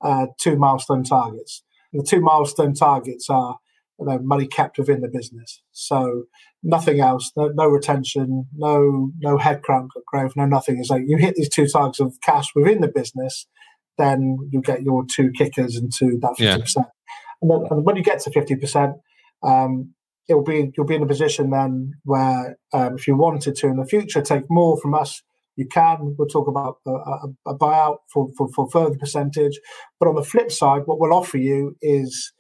[0.01, 1.65] uh, two milestone targets.
[1.93, 3.59] And the two milestone targets are
[3.99, 5.63] you know, money kept within the business.
[5.73, 6.25] So
[6.63, 10.79] nothing else, no, no retention, no no headcount growth, no nothing.
[10.79, 13.47] It's like you hit these two targets of cash within the business,
[13.99, 16.59] then you get your two kickers into that fifty yeah.
[16.59, 16.87] percent.
[17.41, 18.95] And, then, and when you get to fifty percent,
[19.43, 19.95] um,
[20.29, 23.77] it'll be you'll be in a position then where um, if you wanted to in
[23.77, 25.23] the future take more from us,
[25.57, 26.17] you can.
[26.19, 29.61] We'll talk about a, a, a buyout for, for, for further percentage.
[30.01, 32.33] But on the flip side, what we'll offer you is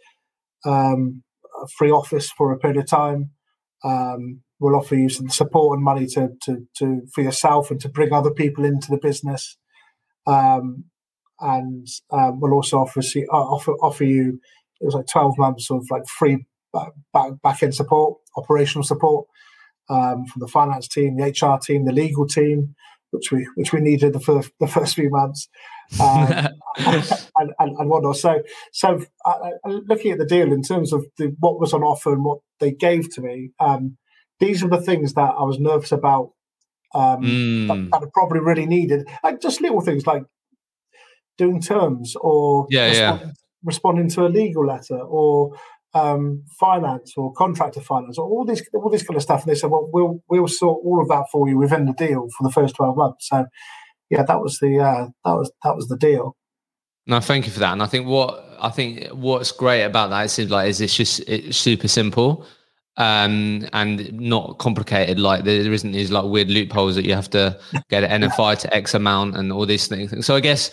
[0.64, 1.22] um,
[1.68, 3.30] free office for a period of time
[3.84, 7.88] um, we'll offer you some support and money to, to, to for yourself and to
[7.88, 9.56] bring other people into the business.
[10.26, 10.84] Um,
[11.40, 14.40] and um, we'll also offer, uh, offer offer you
[14.80, 16.92] it was like 12 months of like free back,
[17.42, 19.26] back end support, operational support
[19.90, 22.74] um, from the finance team, the HR team, the legal team,
[23.14, 25.48] which we which we needed the first the first few months,
[26.00, 26.28] um,
[26.78, 28.16] and, and, and whatnot.
[28.16, 31.82] So so uh, uh, looking at the deal in terms of the, what was on
[31.82, 33.96] offer and what they gave to me, um,
[34.40, 36.32] these are the things that I was nervous about.
[36.94, 37.66] Um, mm.
[37.66, 40.22] that, that, I probably really needed, like just little things like
[41.36, 43.32] doing terms or yeah, responding, yeah.
[43.64, 45.56] responding to a legal letter or
[45.94, 49.42] um, finance or contractor finance or all this all this kind of stuff.
[49.42, 52.28] And they said, well, we'll we'll sort all of that for you within the deal
[52.36, 53.28] for the first twelve months.
[53.28, 53.46] So
[54.10, 56.36] yeah, that was the uh, that was that was the deal.
[57.06, 57.72] No, thank you for that.
[57.72, 60.96] And I think what I think what's great about that it seems like is it's
[60.96, 62.46] just it's super simple
[62.96, 65.18] um, and not complicated.
[65.18, 67.58] Like there isn't these like weird loopholes that you have to
[67.90, 70.26] get an NFI to X amount and all these things.
[70.26, 70.70] So I guess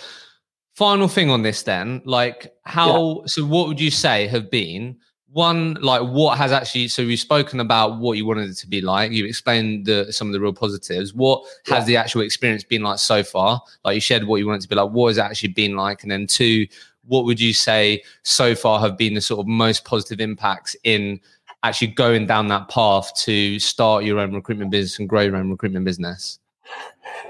[0.76, 3.22] final thing on this then, like how yeah.
[3.26, 4.98] so what would you say have been
[5.34, 8.82] one like what has actually so we've spoken about what you wanted it to be
[8.82, 9.12] like.
[9.12, 11.14] You've explained the some of the real positives.
[11.14, 11.76] What yeah.
[11.76, 13.62] has the actual experience been like so far?
[13.86, 14.92] Like you shared what you wanted to be like.
[14.92, 16.04] What has it actually been like?
[16.04, 16.68] And then two
[17.06, 21.20] what would you say so far have been the sort of most positive impacts in
[21.64, 25.50] actually going down that path to start your own recruitment business and grow your own
[25.50, 26.40] recruitment business?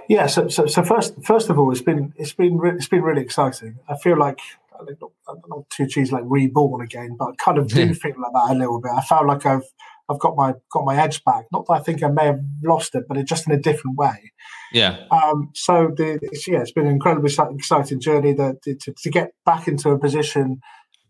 [0.09, 3.21] Yeah so, so, so first first of all it's been it's been it's been really
[3.21, 3.77] exciting.
[3.87, 4.39] I feel like
[4.79, 5.11] not,
[5.47, 8.57] not too cheesy like reborn again, but I kind of do feel like that a
[8.57, 8.91] little bit.
[8.95, 9.63] I felt like I've
[10.09, 11.45] I've got my got my edge back.
[11.51, 13.97] Not that I think I may have lost it, but it's just in a different
[13.97, 14.31] way.
[14.73, 15.05] Yeah.
[15.11, 19.31] Um, so the it's, yeah, it's been an incredibly exciting journey that to, to get
[19.45, 20.61] back into a position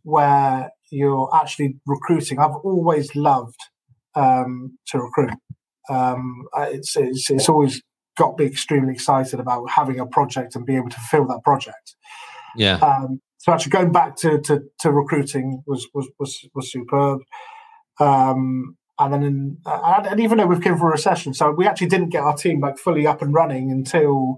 [0.04, 2.40] where you're actually recruiting.
[2.40, 3.60] I've always loved
[4.16, 5.34] um, to recruit.
[5.90, 7.82] Um, it's, it's it's always
[8.18, 11.96] got me extremely excited about having a project and being able to fulfill that project.
[12.56, 12.76] Yeah.
[12.78, 17.22] Um, so actually going back to, to, to recruiting was was was, was superb.
[18.00, 21.88] Um, and then, in, and even though we've come for a recession, so we actually
[21.88, 24.38] didn't get our team like fully up and running until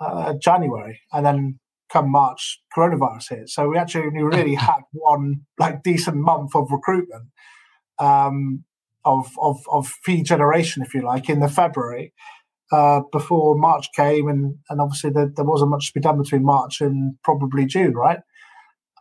[0.00, 1.60] uh, January, and then
[1.92, 3.48] come March, coronavirus hit.
[3.50, 7.28] So we actually only really had one like decent month of recruitment,
[8.00, 8.64] um,
[9.04, 12.12] of of of fee generation, if you like, in the February
[12.74, 16.44] uh, before March came, and and obviously there, there, wasn't much to be done between
[16.44, 18.20] March and probably June, right?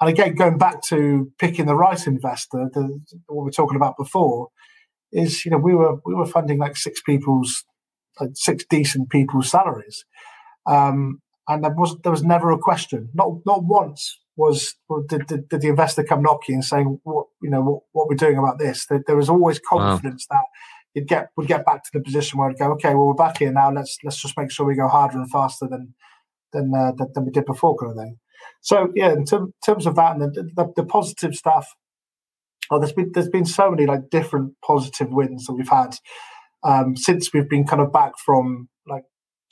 [0.04, 3.96] and again, going back to picking the right investor, the, what we are talking about
[3.98, 4.50] before,
[5.14, 7.64] is you know we were we were funding like six people's
[8.20, 10.04] like six decent people's salaries,
[10.66, 13.10] um, and there was there was never a question.
[13.14, 14.76] Not not once was
[15.08, 18.16] did, did, did the investor come knocking and saying what you know what, what we're
[18.16, 18.86] doing about this.
[18.88, 20.38] There, there was always confidence wow.
[20.38, 20.46] that
[20.94, 23.40] you'd get would get back to the position where it'd go, okay, well we're back
[23.40, 23.72] here now.
[23.72, 25.94] Let's let's just make sure we go harder and faster than
[26.52, 28.18] than uh, than we did before, kind of thing.
[28.62, 31.68] So yeah, in term, terms of that and the, the, the positive stuff,
[32.72, 35.98] oh, there's been there's been so many like different positive wins that we've had
[36.64, 39.04] um, since we've been kind of back from like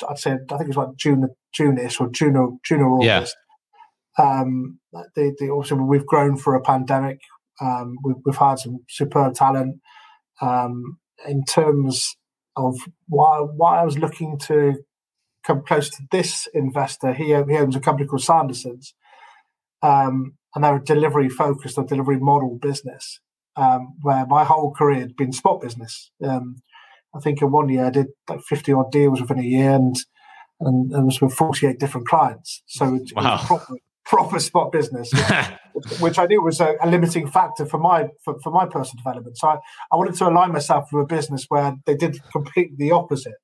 [0.10, 3.36] I'd say I think it's like June June-ish or June or June or August.
[3.36, 4.42] Yeah.
[4.42, 7.20] Um, the, the, also we've grown for a pandemic.
[7.62, 9.80] Um, we've, we've had some superb talent.
[10.42, 10.98] Um,
[11.28, 12.16] in terms
[12.56, 14.84] of why why I was looking to
[15.44, 18.94] come close to this investor, he, he owns a company called Sanderson's,
[19.82, 23.20] um, and they're a delivery focused or delivery model business.
[23.58, 26.10] Um, where my whole career had been spot business.
[26.24, 26.62] Um,
[27.14, 29.94] I think in one year I did like 50 odd deals within a year and
[30.62, 32.64] and, and was with 48 different clients.
[32.68, 33.36] So it, wow.
[33.36, 33.76] it proper,
[34.12, 35.10] proper spot business,
[36.02, 39.38] which, I knew was a, a, limiting factor for my for, for my personal development.
[39.38, 39.56] So I,
[39.90, 43.40] I wanted to align myself with a business where they did completely the opposite.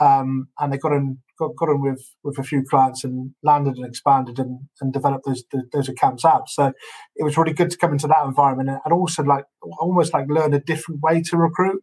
[0.00, 3.76] Um, and they got in got, got in with with a few clients and landed
[3.76, 6.48] and expanded and, and developed those those accounts out.
[6.48, 6.72] So
[7.14, 9.44] it was really good to come into that environment and also like
[9.78, 11.82] almost like learn a different way to recruit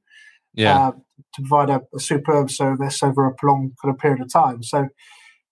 [0.55, 0.87] yeah.
[0.87, 0.91] Uh,
[1.35, 4.63] to provide a, a, superb service over a prolonged kind of period of time.
[4.63, 4.87] So,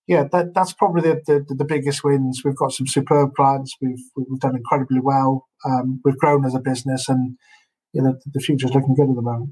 [0.08, 2.43] yeah, that, that's probably the, the, the biggest wins.
[2.45, 3.76] We've got some superb clients.
[3.82, 5.47] We've we've done incredibly well.
[5.66, 7.38] Um, we've grown as a business, and
[7.93, 9.51] you know, the future's looking good at the moment.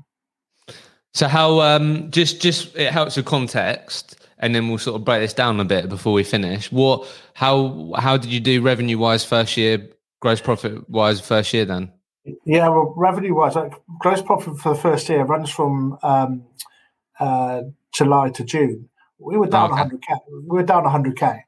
[1.13, 5.21] So, how um, just just it helps with context, and then we'll sort of break
[5.21, 6.71] this down a bit before we finish.
[6.71, 9.89] What how how did you do revenue wise first year,
[10.19, 11.91] gross profit wise first year then?
[12.45, 16.43] Yeah, well, revenue wise, like, gross profit for the first year runs from um,
[17.19, 18.87] uh, July to June.
[19.23, 19.83] We were down okay.
[19.83, 20.17] 100k.
[20.47, 21.39] We were down 100k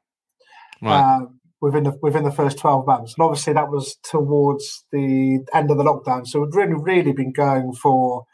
[0.82, 1.18] right.
[1.20, 1.26] uh,
[1.60, 5.78] within the within the first 12 months, and obviously that was towards the end of
[5.78, 6.26] the lockdown.
[6.26, 8.24] So we'd really, really been going for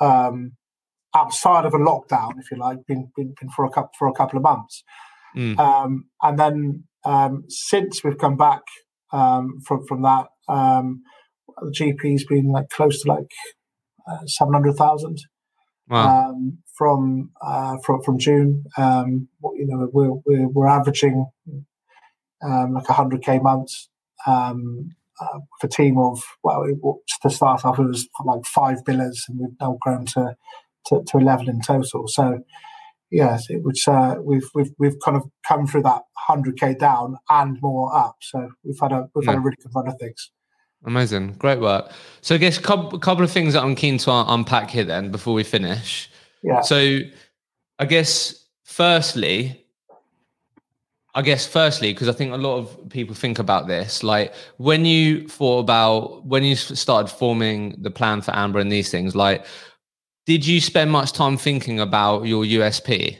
[0.00, 0.52] um,
[1.14, 4.14] outside of a lockdown, if you like, been been, been for a couple for a
[4.14, 4.82] couple of months,
[5.36, 5.58] mm.
[5.58, 8.62] um, and then um, since we've come back
[9.12, 10.26] um, from from that.
[10.48, 11.02] Um,
[11.62, 13.30] the GP's been like close to like
[14.08, 15.18] uh, seven hundred thousand
[15.88, 16.30] wow.
[16.30, 18.64] um, from uh, from from June.
[18.78, 21.26] Um, you know, we're we're, we're averaging
[22.42, 23.90] um, like hundred k months
[24.26, 24.88] um,
[25.20, 26.64] uh, with a team of well,
[27.20, 30.34] to start off it was like five billers, and we've now grown to
[30.86, 32.08] to, to eleven in total.
[32.08, 32.42] So
[33.10, 33.86] yes, it was.
[33.86, 38.16] Uh, we've we've we've kind of come through that hundred k down and more up.
[38.22, 39.32] So we've had a we've yeah.
[39.32, 40.30] had a really good run of things.
[40.86, 41.92] Amazing, great work.
[42.22, 45.10] So I guess a couple, couple of things that I'm keen to unpack here then
[45.10, 46.08] before we finish.
[46.42, 46.60] Yeah.
[46.62, 47.00] So
[47.78, 49.64] I guess firstly,
[51.14, 54.84] I guess firstly, because I think a lot of people think about this, like when
[54.84, 59.44] you thought about when you started forming the plan for Amber and these things, like
[60.26, 63.18] did you spend much time thinking about your USP,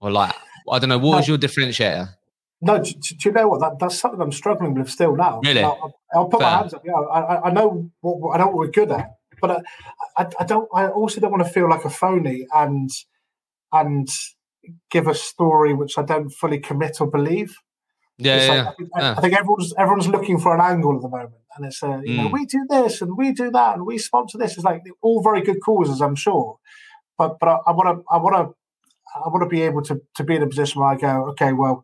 [0.00, 0.34] or like
[0.70, 2.08] I don't know, what was your differentiator?
[2.60, 3.60] No, do, do, you know what?
[3.60, 5.40] That, that's something I'm struggling with still now.
[5.44, 5.62] Really?
[5.62, 6.50] I'll, I'll put Fair.
[6.50, 6.82] my hands up.
[6.84, 9.13] Yeah, I, I know what I know what we're good at,
[9.44, 9.62] but
[10.16, 10.68] I, I, I, don't.
[10.74, 12.88] I also don't want to feel like a phony and
[13.72, 14.08] and
[14.90, 17.54] give a story which I don't fully commit or believe.
[18.16, 19.14] Yeah, yeah, like, I, think, yeah.
[19.18, 22.14] I, think, everyone's everyone's looking for an angle at the moment, and it's uh, you
[22.14, 22.16] mm.
[22.16, 24.54] know we do this and we do that and we sponsor this.
[24.54, 26.58] It's like all very good causes, I'm sure,
[27.18, 28.54] but but I want to I want to
[29.22, 31.52] I want to be able to to be in a position where I go, okay,
[31.52, 31.82] well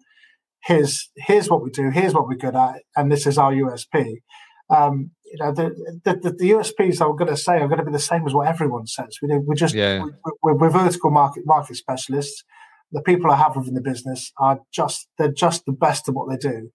[0.63, 4.21] here's here's what we do, here's what we're good at, and this is our USP.
[4.71, 7.85] Um, you know, the, the, the, the USPs I'm going to say are going to
[7.85, 9.17] be the same as what everyone says.
[9.23, 10.05] We, we're just yeah.
[10.43, 12.45] we're, we're, vertical market market specialists.
[12.93, 16.29] The people I have within the business are just they're just the best at what
[16.29, 16.71] they do.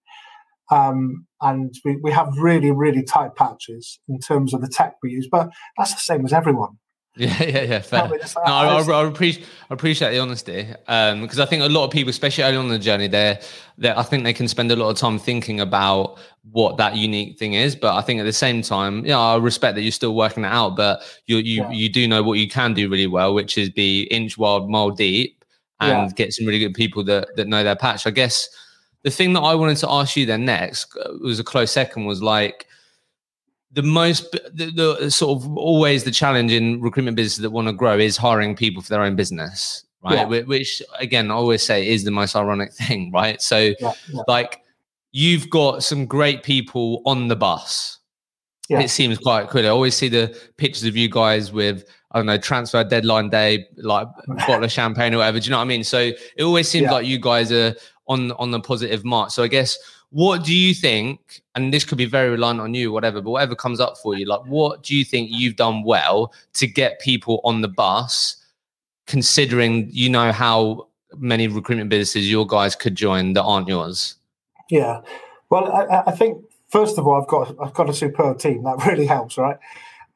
[0.70, 5.10] Um, and we, we have really, really tight patches in terms of the tech we
[5.10, 6.78] use, but that's the same as everyone.
[7.16, 7.78] Yeah, yeah, yeah.
[7.80, 8.08] Fair.
[8.08, 11.84] No, I, I, I, appreciate I appreciate the honesty because um, I think a lot
[11.86, 13.38] of people, especially early on the journey, they
[13.82, 16.18] I think they can spend a lot of time thinking about
[16.52, 17.74] what that unique thing is.
[17.74, 20.48] But I think at the same time, yeah, I respect that you're still working it
[20.48, 21.70] out, but you you yeah.
[21.70, 24.90] you do know what you can do really well, which is be inch wide, mile
[24.90, 25.42] deep,
[25.80, 26.14] and yeah.
[26.14, 28.06] get some really good people that that know their patch.
[28.06, 28.48] I guess
[29.04, 32.04] the thing that I wanted to ask you then next uh, was a close second
[32.04, 32.66] was like
[33.76, 37.72] the most the, the, sort of always the challenge in recruitment businesses that want to
[37.72, 40.42] grow is hiring people for their own business right yeah.
[40.42, 44.22] which again i always say is the most ironic thing right so yeah, yeah.
[44.26, 44.62] like
[45.16, 48.00] you've got some great people on the bus.
[48.68, 49.64] It seems quite cool.
[49.64, 53.66] I always see the pictures of you guys with I don't know transfer deadline day,
[53.78, 55.40] like bottle of champagne or whatever.
[55.40, 55.84] Do you know what I mean?
[55.84, 55.98] So
[56.36, 57.74] it always seems like you guys are
[58.08, 59.30] on on the positive mark.
[59.30, 59.78] So I guess
[60.10, 61.42] what do you think?
[61.54, 63.20] And this could be very reliant on you, whatever.
[63.20, 66.66] But whatever comes up for you, like what do you think you've done well to
[66.66, 68.36] get people on the bus?
[69.06, 74.16] Considering you know how many recruitment businesses your guys could join that aren't yours.
[74.68, 75.00] Yeah,
[75.50, 78.64] well, I, I think first of all, I've got I've got a superb team.
[78.64, 79.58] That really helps, right?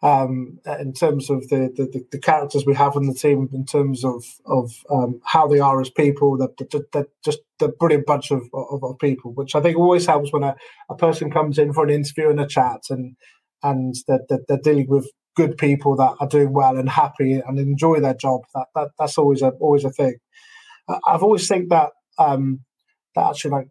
[0.03, 4.03] Um, in terms of the, the, the characters we have on the team, in terms
[4.03, 8.49] of of um, how they are as people, they're, they're just the brilliant bunch of,
[8.55, 10.57] of, of, people, which I think always helps when a,
[10.89, 13.15] a person comes in for an interview and a chat, and
[13.63, 17.59] and they're, they're, they're dealing with good people that are doing well and happy and
[17.59, 18.41] enjoy their job.
[18.55, 20.17] That, that that's always a always a thing.
[21.07, 22.61] I've always think that um,
[23.15, 23.69] that actually like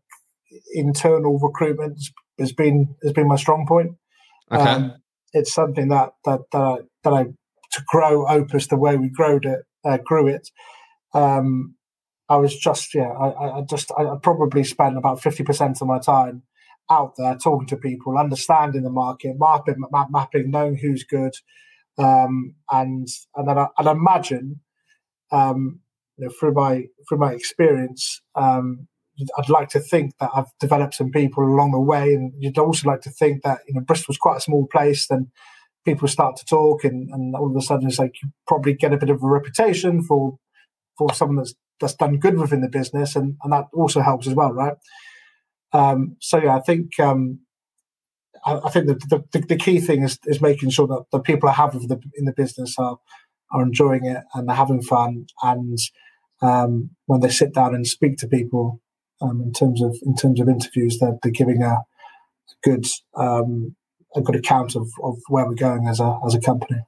[0.73, 1.99] internal recruitment
[2.37, 3.91] has been has been my strong point.
[4.51, 4.63] Okay.
[4.63, 4.93] Um,
[5.33, 9.39] it's something that that that I, that I to grow Opus the way we grew
[9.43, 10.49] it uh, grew it.
[11.13, 11.75] Um,
[12.27, 15.99] I was just yeah I, I just I probably spent about fifty percent of my
[15.99, 16.43] time
[16.91, 21.33] out there talking to people, understanding the market, mapping map, mapping, knowing who's good,
[21.97, 24.61] um, and and then I, and imagine
[25.31, 25.79] um,
[26.17, 28.87] you know, through my through my experience, um,
[29.37, 32.87] I'd like to think that I've developed some people along the way, and you'd also
[32.87, 35.07] like to think that you know Bristol's quite a small place.
[35.07, 35.31] Then
[35.85, 38.93] people start to talk, and, and all of a sudden it's like you probably get
[38.93, 40.37] a bit of a reputation for
[40.97, 44.33] for someone that's that's done good within the business, and and that also helps as
[44.33, 44.77] well, right?
[45.73, 47.39] Um, so yeah, I think um,
[48.45, 51.49] I, I, think the, the, the key thing is is making sure that the people
[51.49, 52.97] I have the, in the business are
[53.51, 55.77] are enjoying it and they're having fun, and
[56.41, 58.81] um, when they sit down and speak to people,
[59.21, 60.99] um, in terms of in terms of interviews.
[60.99, 61.77] They're, they're giving a
[62.63, 63.75] good um,
[64.15, 66.81] a good account of, of where we're going as a as a company.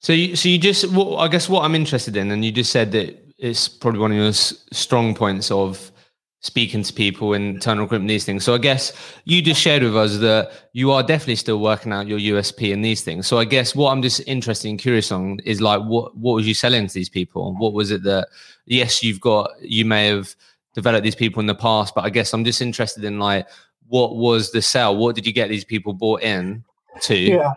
[0.00, 2.72] So you so you just well, I guess what I'm interested in, and you just
[2.72, 5.92] said that it's probably one of your strong points of
[6.40, 8.44] speaking to people and recruitment these things.
[8.44, 8.92] So I guess
[9.24, 12.84] you just shared with us that you are definitely still working out your USP and
[12.84, 13.26] these things.
[13.26, 16.46] So I guess what I'm just interested and curious on is like what what was
[16.46, 17.56] you selling to these people?
[17.58, 18.28] What was it that
[18.66, 20.34] yes, you've got you may have
[20.74, 23.46] developed these people in the past, but I guess I'm just interested in like
[23.88, 24.96] what was the sell?
[24.96, 26.64] What did you get these people bought in
[27.02, 27.16] to?
[27.16, 27.54] Yeah,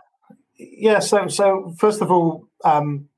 [0.56, 0.98] yeah.
[0.98, 3.08] So, so first of all, um,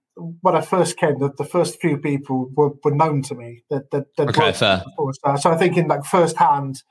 [0.40, 3.62] when I first came, the, the first few people were, were known to me.
[3.70, 4.84] That that, okay, fair.
[4.96, 6.82] So, so I think in like first hand,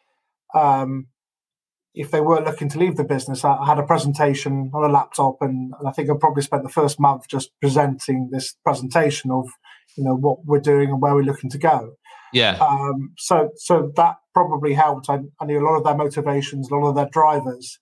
[0.54, 1.08] um,
[1.94, 5.38] if they were looking to leave the business, I, had a presentation on a laptop,
[5.42, 9.50] and, and I think I probably spent the first month just presenting this presentation of
[9.98, 11.94] you know what we're doing and where we're looking to go.
[12.34, 12.58] Yeah.
[12.60, 15.10] Um, so so that probably helped.
[15.10, 17.80] I, I, knew a lot of their motivations, a lot of their drivers,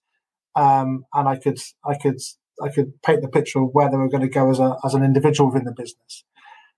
[0.56, 2.20] um, and I could I could
[2.62, 4.94] I could paint the picture of where they were going to go as a as
[4.94, 6.24] an individual within the business.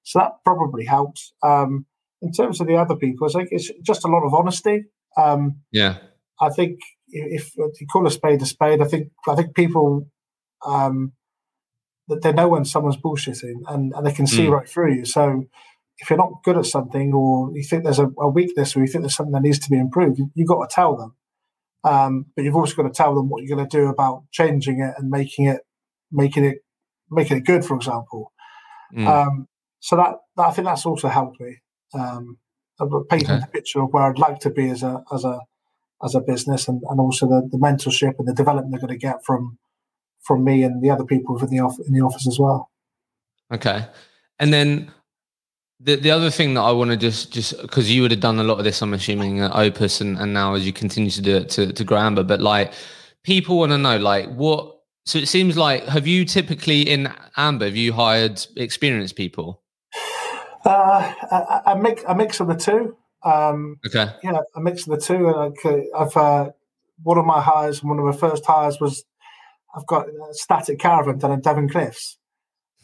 [0.03, 1.33] So that probably helped.
[1.41, 1.85] Um,
[2.21, 4.85] in terms of the other people, I think it's just a lot of honesty.
[5.17, 5.97] Um, yeah.
[6.41, 10.07] I think if, if, you call a spade a spade, I think I think people
[10.65, 11.13] um,
[12.07, 14.51] that they know when someone's bullshitting and, and they can see mm.
[14.51, 15.05] right through you.
[15.05, 15.45] So
[16.03, 18.87] if you're not good at something or you think there's a, a weakness or you
[18.87, 21.15] think there's something that needs to be improved, you, have got to tell them.
[21.85, 24.81] Um, but you've also got to tell them what you're going to do about changing
[24.81, 25.61] it and making it,
[26.11, 26.57] making it,
[27.09, 27.63] making it good.
[27.63, 28.33] For example,
[28.95, 29.07] mm.
[29.07, 29.47] um,
[29.79, 31.57] so that, that, I think that's also helped me.
[31.93, 32.37] Um,
[33.09, 33.39] painting okay.
[33.39, 35.39] the picture of where I'd like to be as a as a
[36.03, 39.05] as a business, and, and also the, the mentorship and the development they're going to
[39.05, 39.57] get from
[40.21, 42.71] from me and the other people within the off, in the office as well.
[43.53, 43.85] Okay,
[44.39, 44.91] and then
[45.79, 48.39] the the other thing that I want to just just because you would have done
[48.39, 51.21] a lot of this, I'm assuming at Opus, and, and now as you continue to
[51.21, 52.73] do it to to Amber, but like
[53.23, 54.71] people want to know like what.
[55.05, 59.61] So it seems like have you typically in Amber have you hired experienced people?
[60.65, 62.95] Uh, a, a mix a mix of the two.
[63.23, 64.13] Um, okay.
[64.23, 65.29] Yeah, a mix of the two.
[65.29, 66.51] Like uh, I've uh,
[67.01, 69.03] one of my hires, one of my first hires was
[69.75, 72.17] I've got a static caravan down in Devon Cliffs.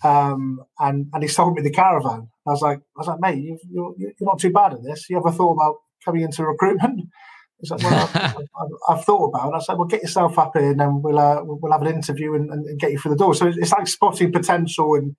[0.03, 2.29] Um, and and he sold me the caravan.
[2.47, 5.09] I was like, I was like, mate, you, you're you're not too bad at this.
[5.09, 7.01] You ever thought about coming into recruitment?
[7.59, 9.55] He's like, well, I've, I've, thought about it.
[9.57, 12.33] I said, well, get yourself up here, and then we'll uh, we'll have an interview
[12.33, 13.35] and, and, get you through the door.
[13.35, 15.15] So it's like spotting potential in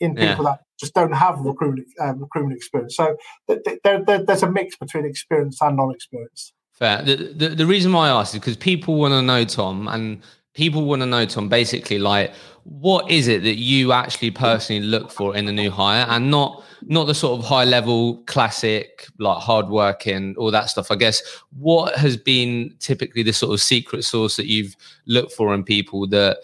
[0.00, 0.52] in people yeah.
[0.52, 2.96] that just don't have recruitment uh, recruitment experience.
[2.96, 3.16] So
[3.46, 6.54] there, there, there's a mix between experience and non-experience.
[6.72, 7.02] Fair.
[7.02, 10.22] The, the, the reason why I asked is because people want to know Tom and
[10.54, 12.32] people want to know, Tom, basically, like,
[12.64, 16.62] what is it that you actually personally look for in a new hire, and not
[16.82, 20.90] not the sort of high level classic like hard working all that stuff.
[20.90, 21.22] I guess
[21.58, 24.76] what has been typically the sort of secret sauce that you've
[25.06, 26.38] looked for in people that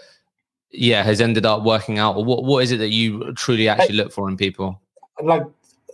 [0.70, 2.16] yeah has ended up working out?
[2.16, 4.80] Or what what is it that you truly actually look for in people?
[5.22, 5.44] Like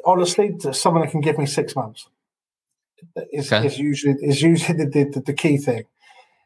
[0.04, 2.08] honestly someone that can give me six months
[3.32, 3.66] is, okay.
[3.66, 5.84] is usually is usually the, the, the, key thing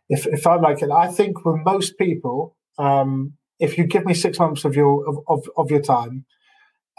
[0.09, 4.15] if if i'm like it i think with most people um if you give me
[4.15, 6.25] six months of your of, of, of your time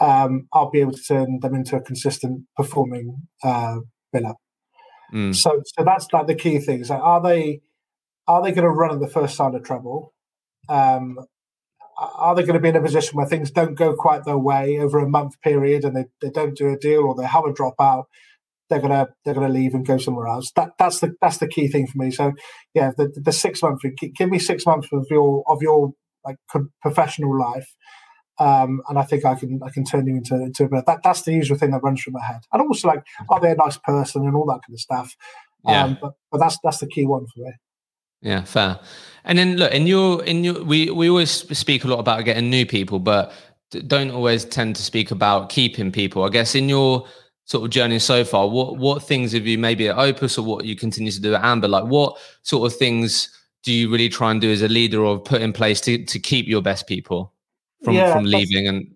[0.00, 3.80] um, I'll be able to turn them into a consistent performing uh,
[4.14, 4.34] biller.
[5.12, 5.34] Mm.
[5.34, 6.80] So, so that's like the key thing.
[6.80, 7.60] Is like, are they
[8.26, 10.14] are they going to run at the first sign of trouble?
[10.68, 11.18] Um,
[11.98, 14.78] are they going to be in a position where things don't go quite their way
[14.78, 17.52] over a month period and they, they don't do a deal or they have a
[17.52, 18.04] dropout?
[18.70, 20.50] They're gonna they're gonna leave and go somewhere else.
[20.56, 22.10] That that's the that's the key thing for me.
[22.10, 22.32] So
[22.72, 23.84] yeah, the, the six months.
[24.16, 25.92] Give me six months of your of your
[26.24, 26.36] like
[26.80, 27.74] professional life
[28.40, 31.22] um, and I think I can I can turn you into into a that that's
[31.22, 32.40] the usual thing that runs through my head.
[32.52, 35.14] And also like, are they a nice person and all that kind of stuff.
[35.66, 35.84] Yeah.
[35.84, 37.52] Um, but but that's that's the key one for me.
[38.22, 38.80] Yeah, fair.
[39.24, 42.48] And then look, in your in your we we always speak a lot about getting
[42.48, 43.30] new people, but
[43.86, 46.24] don't always tend to speak about keeping people.
[46.24, 47.06] I guess in your
[47.50, 50.64] sort of journey so far, what what things have you maybe at Opus or what
[50.64, 51.68] you continue to do at Amber?
[51.68, 53.28] Like what sort of things
[53.62, 56.18] do you really try and do as a leader or put in place to to
[56.18, 57.34] keep your best people?
[57.82, 58.94] from yeah, from leaving and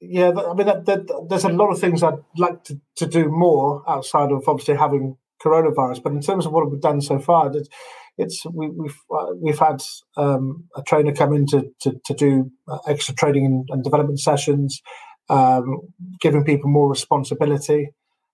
[0.00, 3.28] yeah i mean that, that, there's a lot of things i'd like to, to do
[3.28, 7.50] more outside of obviously having coronavirus but in terms of what we've done so far
[7.54, 7.68] it's,
[8.16, 9.82] it's we, have we've, uh, we've had
[10.16, 14.20] um, a trainer come in to, to, to do uh, extra training and, and development
[14.20, 14.80] sessions
[15.28, 15.80] um,
[16.20, 17.90] giving people more responsibility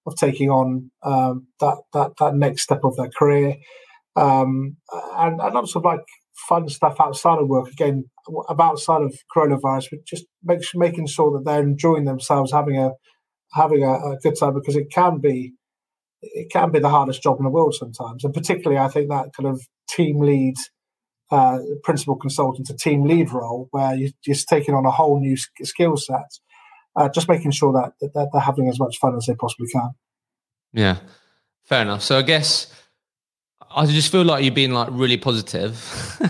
[0.07, 3.57] of taking on um, that, that that next step of their career.
[4.17, 4.77] Um,
[5.17, 6.01] and, and of like
[6.49, 8.05] fun stuff outside of work again
[8.59, 12.91] outside of coronavirus but just make, making sure that they're enjoying themselves having a
[13.53, 15.53] having a, a, good time because it can be
[16.23, 18.25] it can be the hardest job in the world sometimes.
[18.25, 20.55] And particularly i think that kind of team lead
[21.31, 25.37] uh, principal consultant to team lead role where you're just taking on a whole new
[25.37, 26.27] skill set
[26.97, 29.91] uh, just making sure that, that they're having as much fun as they possibly can
[30.73, 30.99] yeah
[31.65, 32.73] fair enough so i guess
[33.73, 35.79] I just feel like you're being like really positive.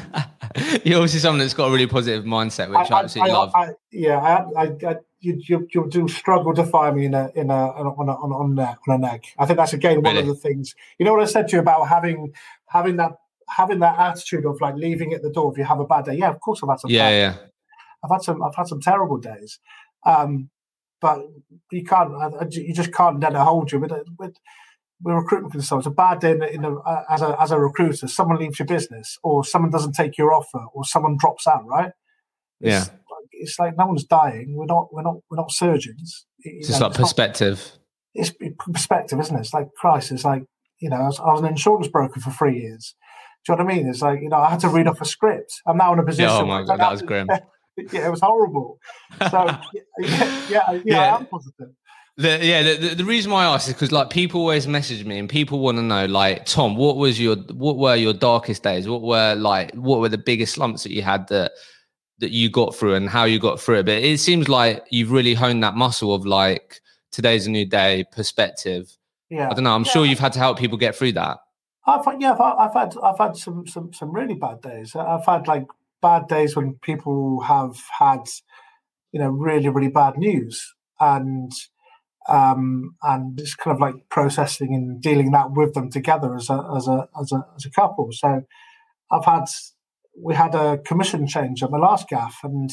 [0.84, 3.52] you're obviously someone that's got a really positive mindset, which I, I absolutely I, love.
[3.54, 7.50] I, yeah, I, I, you, you, you do struggle to find me in a in
[7.50, 9.24] a on a on a, on a, on a neck.
[9.38, 10.20] I think that's again one really?
[10.20, 10.74] of the things.
[10.98, 12.32] You know what I said to you about having
[12.66, 13.12] having that
[13.48, 16.14] having that attitude of like leaving at the door if you have a bad day.
[16.14, 16.90] Yeah, of course I've had some.
[16.90, 17.36] Yeah, yeah.
[18.04, 18.42] I've had some.
[18.42, 19.58] I've had some terrible days,
[20.04, 20.50] um,
[21.00, 21.20] but
[21.70, 22.12] you can't.
[22.52, 23.80] You just can't let it hold you.
[23.80, 24.34] With, with
[25.02, 28.06] with recruitment consultants, a bad day in, in a, uh, as a as a recruiter,
[28.06, 31.92] someone leaves your business, or someone doesn't take your offer, or someone drops out, right?
[32.60, 32.94] It's, yeah,
[33.32, 34.54] it's like no one's dying.
[34.54, 36.26] We're not we're not we're not surgeons.
[36.40, 37.72] It's just like perspective.
[38.14, 39.40] Not, it's perspective, isn't it?
[39.40, 40.12] It's like Christ.
[40.12, 40.44] It's like
[40.80, 42.94] you know, I was, I was, an insurance broker for three years.
[43.46, 43.88] Do you know what I mean?
[43.88, 45.52] It's like you know, I had to read off a script.
[45.66, 46.28] I'm now in a position.
[46.28, 47.28] Yeah, oh my god, that was grim.
[47.92, 48.78] yeah, it was horrible.
[49.30, 49.58] So yeah,
[49.98, 51.70] yeah, yeah, yeah, I am positive.
[52.16, 55.18] The, yeah, the, the, reason why I ask is because like people always message me
[55.18, 58.86] and people want to know like Tom, what was your what were your darkest days?
[58.86, 61.52] What were like what were the biggest slumps that you had that
[62.18, 63.86] that you got through and how you got through it?
[63.86, 68.04] But it seems like you've really honed that muscle of like today's a new day
[68.12, 68.94] perspective.
[69.30, 69.74] Yeah, I don't know.
[69.74, 69.90] I'm yeah.
[69.90, 71.38] sure you've had to help people get through that.
[71.86, 74.94] I've had, yeah, I've, I've had I've had some some some really bad days.
[74.94, 75.64] I've had like
[76.02, 78.24] bad days when people have had
[79.12, 81.52] you know really really bad news and
[82.28, 86.64] um, and it's kind of like processing and dealing that with them together as a
[86.76, 88.10] as a as a as a couple.
[88.12, 88.42] So
[89.10, 89.44] I've had
[90.16, 92.70] we had a commission change at my last gaff, and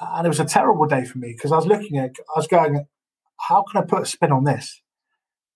[0.00, 2.46] and it was a terrible day for me because I was looking at I was
[2.46, 2.86] going,
[3.48, 4.82] how can I put a spin on this?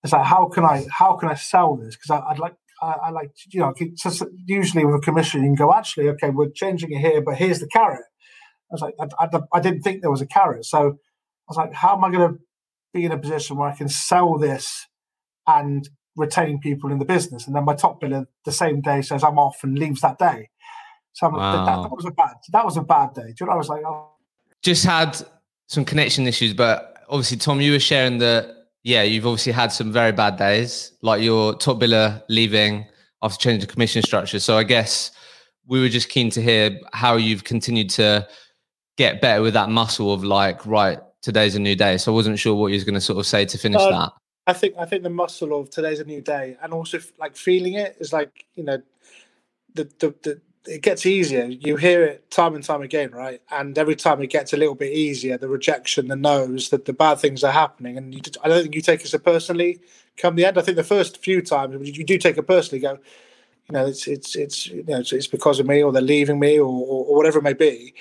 [0.05, 1.97] It's like how can I how can I sell this?
[1.97, 3.75] Because I'd like I, I, like you know
[4.47, 7.61] usually with a commission you can go actually okay we're changing it here but here's
[7.61, 8.05] the carrot.
[8.71, 11.57] I was like I, I, I didn't think there was a carrot, so I was
[11.57, 12.39] like how am I going to
[12.93, 14.87] be in a position where I can sell this
[15.47, 17.47] and retain people in the business.
[17.47, 20.51] And then my top biller the same day says I'm off and leaves that day.
[21.13, 21.65] So wow.
[21.65, 23.29] that, that, was a bad that was a bad day.
[23.29, 23.53] Do you know?
[23.53, 24.11] I was like, oh.
[24.63, 25.21] just had
[25.67, 28.57] some connection issues, but obviously, Tom, you were sharing that.
[28.83, 32.87] Yeah, you've obviously had some very bad days, like your top biller leaving
[33.23, 34.39] after changing the commission structure.
[34.39, 35.11] So I guess
[35.67, 38.27] we were just keen to hear how you've continued to
[38.97, 41.99] get better with that muscle of like, right, today's a new day.
[41.99, 43.93] So I wasn't sure what you was going to sort of say to finish um,
[43.93, 44.13] that.
[44.47, 47.75] I think I think the muscle of today's a new day, and also like feeling
[47.75, 48.83] it is like you know,
[49.75, 51.45] the the the, it gets easier.
[51.45, 53.41] You hear it time and time again, right?
[53.51, 56.93] And every time it gets a little bit easier, the rejection, the no's, that the
[56.93, 59.81] bad things are happening, and you, I don't think you take it so personally.
[60.17, 62.81] Come the end, I think the first few times you do take it personally.
[62.81, 62.99] Go,
[63.69, 66.39] you know, it's it's it's you know it's, it's because of me, or they're leaving
[66.39, 67.95] me, or, or, or whatever it may be.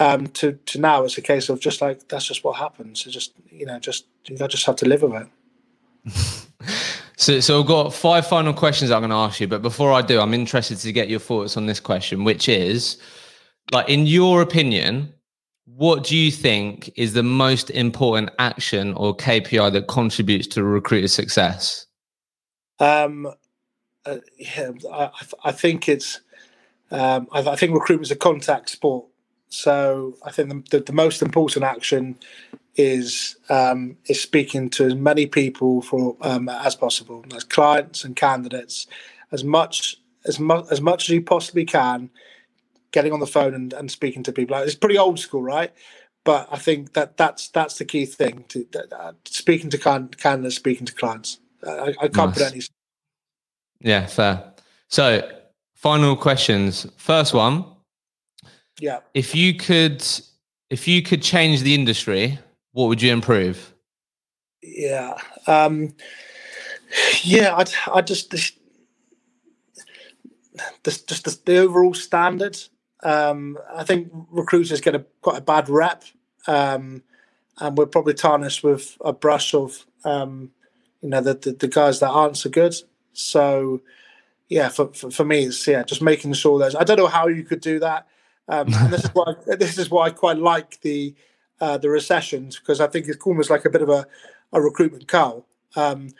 [0.00, 3.04] Um, to to now, it's a case of just like that's just what happens.
[3.04, 5.28] It's just you know, just you just have to live with
[6.06, 6.44] it.
[7.18, 9.48] So, so I've got five final questions I'm going to ask you.
[9.48, 12.96] But before I do, I'm interested to get your thoughts on this question, which is
[13.72, 15.12] like, in your opinion,
[15.64, 21.08] what do you think is the most important action or KPI that contributes to recruiter
[21.08, 21.86] success?
[22.78, 23.26] Um,
[24.06, 25.10] uh, yeah, I,
[25.42, 26.20] I, think it's,
[26.92, 29.06] um, I, I think recruitment is a contact sport.
[29.48, 32.16] So I think the, the, the most important action
[32.76, 38.14] is um, is speaking to as many people for um, as possible, as clients and
[38.14, 38.86] candidates,
[39.32, 39.96] as much
[40.26, 42.10] as much as much as you possibly can,
[42.92, 44.56] getting on the phone and, and speaking to people.
[44.58, 45.72] It's pretty old school, right?
[46.24, 50.56] But I think that that's that's the key thing to uh, speaking to can, candidates,
[50.56, 51.38] speaking to clients.
[51.66, 52.38] I, I can't nice.
[52.38, 52.62] put any.
[53.80, 54.52] Yeah, fair.
[54.88, 55.28] So,
[55.74, 56.86] final questions.
[56.96, 57.64] First one.
[58.80, 59.00] Yeah.
[59.14, 60.04] If you could,
[60.70, 62.38] if you could change the industry,
[62.78, 63.74] what would you improve?
[64.62, 65.18] Yeah,
[65.48, 65.96] um,
[67.22, 67.52] yeah.
[67.56, 68.52] I I just this,
[70.84, 72.56] this just the, the overall standard.
[73.02, 76.04] Um, I think recruiters get a quite a bad rep,
[76.46, 77.02] um,
[77.58, 80.52] and we're probably tarnished with a brush of um,
[81.02, 82.76] you know the, the, the guys that aren't so good.
[83.12, 83.80] So
[84.48, 86.76] yeah, for, for, for me, it's yeah, just making sure there's.
[86.76, 88.06] I don't know how you could do that.
[88.46, 91.16] Um, and this is why this is why I quite like the
[91.60, 94.06] uh, the recessions because I think it's almost like a bit of a,
[94.52, 95.44] a recruitment cow.
[95.76, 96.10] Um,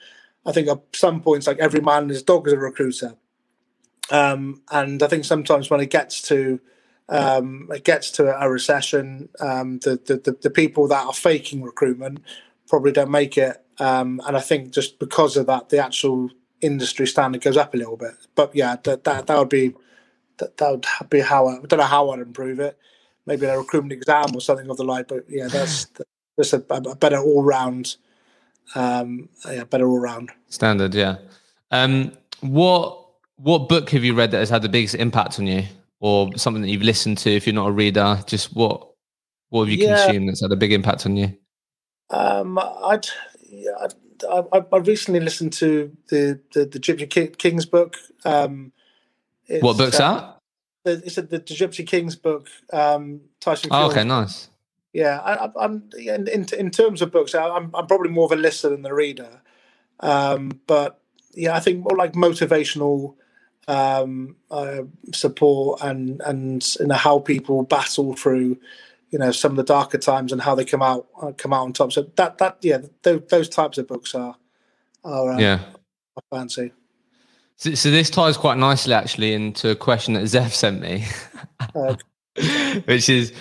[0.47, 3.14] I think at some points, like every man and his dog is a recruiter,
[4.11, 6.61] um, and I think sometimes when it gets to
[7.09, 12.20] um, it gets to a recession, um, the, the, the people that are faking recruitment
[12.68, 16.30] probably don't make it, um, and I think just because of that, the actual
[16.61, 18.14] industry standard goes up a little bit.
[18.34, 19.74] But yeah, that that, that would be
[20.39, 22.78] that, that would be how I, I don't know how I'd improve it
[23.29, 25.07] maybe a recruitment exam or something of the like.
[25.07, 25.87] But yeah, that's
[26.37, 27.97] that's a, a better all round,
[28.74, 30.95] um, yeah, better all round standard.
[30.95, 31.18] Yeah.
[31.70, 33.07] Um, what
[33.37, 35.64] what book have you read that has had the biggest impact on you,
[36.01, 37.31] or something that you've listened to?
[37.31, 38.89] If you're not a reader, just what
[39.51, 40.07] what have you yeah.
[40.07, 41.37] consumed that's had a big impact on you?
[42.11, 43.07] Um, I'd,
[43.51, 43.89] yeah,
[44.31, 47.97] I, I, I recently listened to the the, the Gypsy Kings book.
[48.24, 48.72] Um,
[49.61, 50.38] what book's uh, that?
[50.93, 52.49] It's the, the Gypsy Kings book.
[52.72, 53.70] Um, Tyson.
[53.72, 54.49] Oh, okay, nice.
[54.93, 58.36] Yeah, I, am in, in, in terms of books, I'm I'm probably more of a
[58.36, 59.43] listener than the reader.
[60.01, 61.01] Um, but
[61.34, 63.14] yeah, I think more like motivational
[63.68, 64.82] um, uh,
[65.12, 68.59] support and and you know how people battle through
[69.11, 71.62] you know some of the darker times and how they come out uh, come out
[71.62, 71.93] on top.
[71.93, 74.36] So that that yeah, those, those types of books are
[75.05, 75.61] are uh, yeah,
[76.16, 76.72] I fancy.
[77.59, 81.05] So, so, this ties quite nicely actually into a question that Zev sent me,
[82.85, 83.33] which is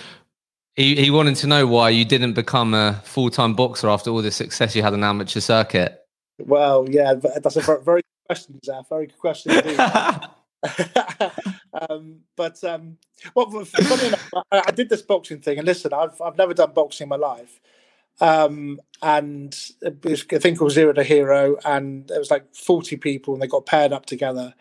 [0.74, 4.20] he, he wanted to know why you didn't become a full time boxer after all
[4.20, 6.04] the success you had on amateur circuit.
[6.40, 8.88] Well, yeah, that's a very, good question, Zev.
[8.88, 9.52] Very good question
[11.88, 12.96] um, but um,
[13.36, 16.72] well, funny enough, I, I, did this boxing thing, and listen, I've I've never done
[16.72, 17.60] boxing in my life,
[18.20, 23.42] um, and think it was Zero to Hero, and it was like forty people, and
[23.42, 24.54] they got paired up together.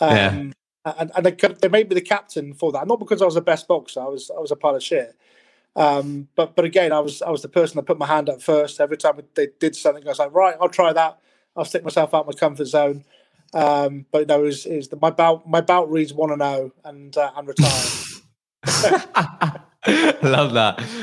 [0.00, 0.52] Um, yeah.
[0.96, 3.42] And, and they, they, made me the captain for that, not because I was the
[3.42, 4.00] best boxer.
[4.00, 5.14] I was I was a pile of shit.
[5.76, 8.40] Um, but but again, I was I was the person that put my hand up
[8.40, 10.04] first every time they did something.
[10.04, 11.18] I was like, right, I'll try that.
[11.56, 13.04] I'll stick myself out my comfort zone.
[13.54, 16.42] Um, but no, it was, it was the, my bout my bout reads one and
[16.42, 17.88] zero and uh, and retired.
[20.22, 20.82] Love that.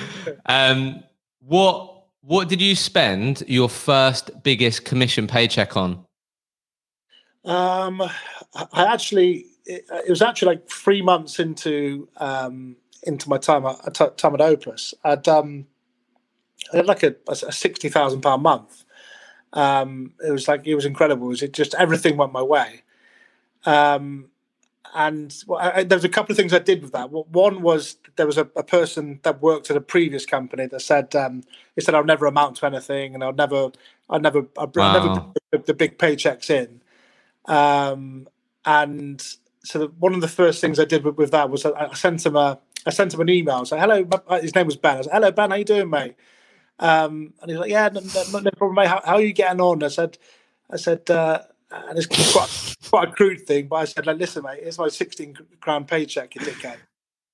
[0.47, 1.03] Um,
[1.47, 6.03] what what did you spend your first biggest commission paycheck on?
[7.43, 8.01] Um,
[8.73, 14.17] I actually it, it was actually like three months into um, into my time at
[14.17, 14.93] time at Opus.
[15.03, 15.67] I'd um,
[16.73, 18.83] I had like a, a sixty thousand pound month.
[19.53, 21.27] Um, it was like it was incredible.
[21.27, 22.81] It was just everything went my way.
[23.65, 24.29] Um,
[24.93, 27.11] and well, I, there was a couple of things I did with that.
[27.11, 31.15] One was there was a, a person that worked at a previous company that said
[31.15, 31.43] um,
[31.75, 33.71] he said I'll never amount to anything, and I'll never,
[34.09, 34.93] I'll never, I'll wow.
[34.93, 36.81] never put the big paychecks in.
[37.45, 38.27] Um,
[38.65, 39.21] and
[39.63, 41.93] so the, one of the first things I did with, with that was I, I,
[41.93, 43.55] sent him a, I sent him an email.
[43.55, 44.07] I said, "Hello,"
[44.41, 44.97] his name was Ben.
[44.97, 45.51] I said, "Hello, Ben.
[45.51, 46.15] How you doing, mate?"
[46.79, 48.87] Um, and he's like, "Yeah, no, no, no problem, mate.
[48.87, 50.17] How, how, are you getting on?" I said,
[50.69, 51.41] "I said." Uh,
[51.87, 53.67] and it's quite quite a crude thing.
[53.67, 56.77] But I said, like, listen, mate, it's my sixteen grand paycheck, you dickhead.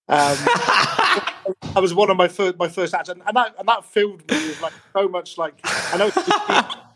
[0.08, 0.38] Um,
[1.74, 4.30] that was one of my first my first acts, and, and that and that filled
[4.30, 6.10] me with like so much like I know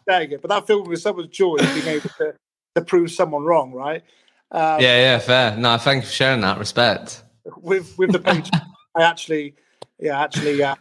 [0.10, 2.34] saying it, but that filled me with so much joy being able to,
[2.76, 4.04] to prove someone wrong, right?
[4.52, 5.58] Um, yeah, yeah, fair.
[5.58, 6.60] No, thank you for sharing that.
[6.60, 7.24] Respect.
[7.58, 8.50] With with the page,
[8.96, 9.56] I actually,
[10.00, 10.76] yeah, actually, uh,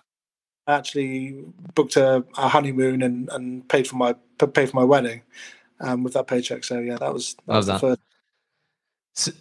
[0.66, 1.44] actually
[1.74, 5.22] booked a, a, honeymoon and, and paid for my paid for my wedding
[5.80, 6.64] um, with that paycheck.
[6.64, 8.00] So yeah, that was that was the first.
[9.14, 9.32] So,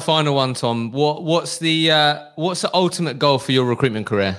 [0.00, 0.90] final one, Tom.
[0.92, 4.36] What what's the uh, what's the ultimate goal for your recruitment career?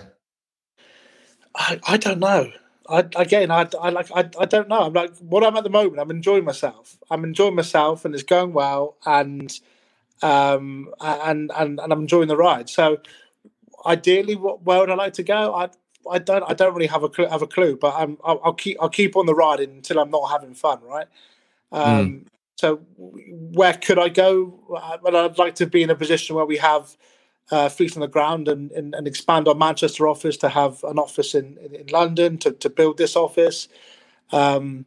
[1.55, 2.51] I, I don't know.
[2.89, 4.81] I, again, I, I like I, I don't know.
[4.81, 5.99] I'm like what I'm at the moment.
[5.99, 6.97] I'm enjoying myself.
[7.11, 9.59] I'm enjoying myself, and it's going well, and
[10.21, 12.69] um and and and I'm enjoying the ride.
[12.69, 12.97] So,
[13.85, 15.53] ideally, what where would I like to go?
[15.53, 15.69] I
[16.11, 18.53] I don't I don't really have a clue, have a clue, but I'm I'll, I'll
[18.53, 21.07] keep I'll keep on the ride until I'm not having fun, right?
[21.71, 22.25] Um, mm.
[22.55, 24.59] So where could I go?
[24.67, 26.97] Well, I'd like to be in a position where we have
[27.51, 30.99] uh, feet on the ground and, and, and, expand our Manchester office to have an
[30.99, 33.69] office in, in, in London to, to build this office.
[34.33, 34.85] Um,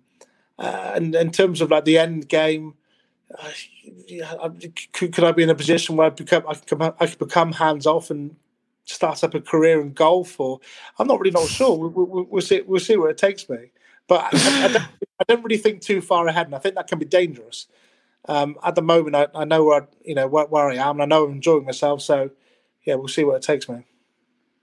[0.59, 2.75] uh, and in terms of like the end game,
[3.39, 4.51] uh,
[4.93, 7.87] could, could I be in a position where I become I I could become hands
[7.87, 8.37] off and
[8.85, 10.39] start up a career in golf?
[10.39, 10.61] Or
[10.99, 11.77] I'm not really not sure.
[11.77, 13.73] We, will we, see we'll see where it takes me.
[14.07, 14.83] But I, I, don't,
[15.21, 17.69] I, don't, really think too far ahead, and I think that can be dangerous.
[18.27, 21.03] Um, at the moment, I, I know where you know where, where, I am, and
[21.03, 22.03] I know I'm enjoying myself.
[22.03, 22.31] So
[22.85, 23.85] yeah, we'll see where it takes me.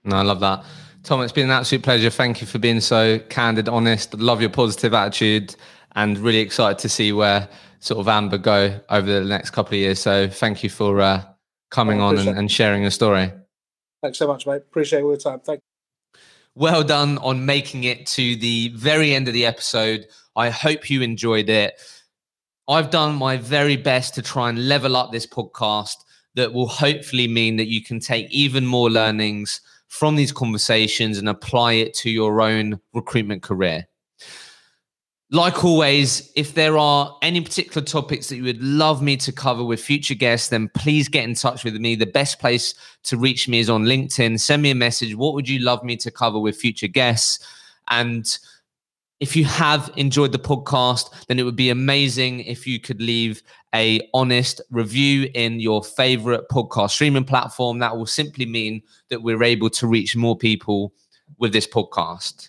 [0.04, 0.64] No, I love that.
[1.02, 2.10] Tom, it's been an absolute pleasure.
[2.10, 4.14] Thank you for being so candid, honest.
[4.14, 5.54] Love your positive attitude
[5.92, 7.48] and really excited to see where
[7.80, 9.98] sort of Amber go over the next couple of years.
[9.98, 11.24] So thank you for uh,
[11.70, 13.32] coming on and, and, sharing your story.
[14.02, 14.56] Thanks so much, mate.
[14.56, 15.40] Appreciate all your time.
[15.40, 16.20] Thank you.
[16.54, 20.06] Well done on making it to the very end of the episode.
[20.36, 21.74] I hope you enjoyed it.
[22.68, 25.96] I've done my very best to try and level up this podcast
[26.34, 31.28] that will hopefully mean that you can take even more learnings from these conversations and
[31.28, 33.86] apply it to your own recruitment career.
[35.30, 39.62] Like always, if there are any particular topics that you would love me to cover
[39.62, 41.96] with future guests, then please get in touch with me.
[41.96, 42.74] The best place
[43.04, 44.40] to reach me is on LinkedIn.
[44.40, 45.14] Send me a message.
[45.14, 47.46] What would you love me to cover with future guests?
[47.90, 48.38] And
[49.20, 53.42] if you have enjoyed the podcast, then it would be amazing if you could leave
[53.74, 57.80] a honest review in your favorite podcast streaming platform.
[57.80, 60.94] That will simply mean that we're able to reach more people
[61.36, 62.48] with this podcast.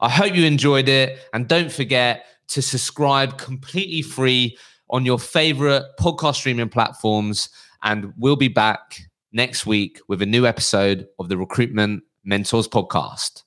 [0.00, 1.18] I hope you enjoyed it.
[1.32, 4.56] And don't forget to subscribe completely free
[4.88, 7.48] on your favorite podcast streaming platforms.
[7.82, 9.00] And we'll be back
[9.32, 13.44] next week with a new episode of the Recruitment Mentors Podcast.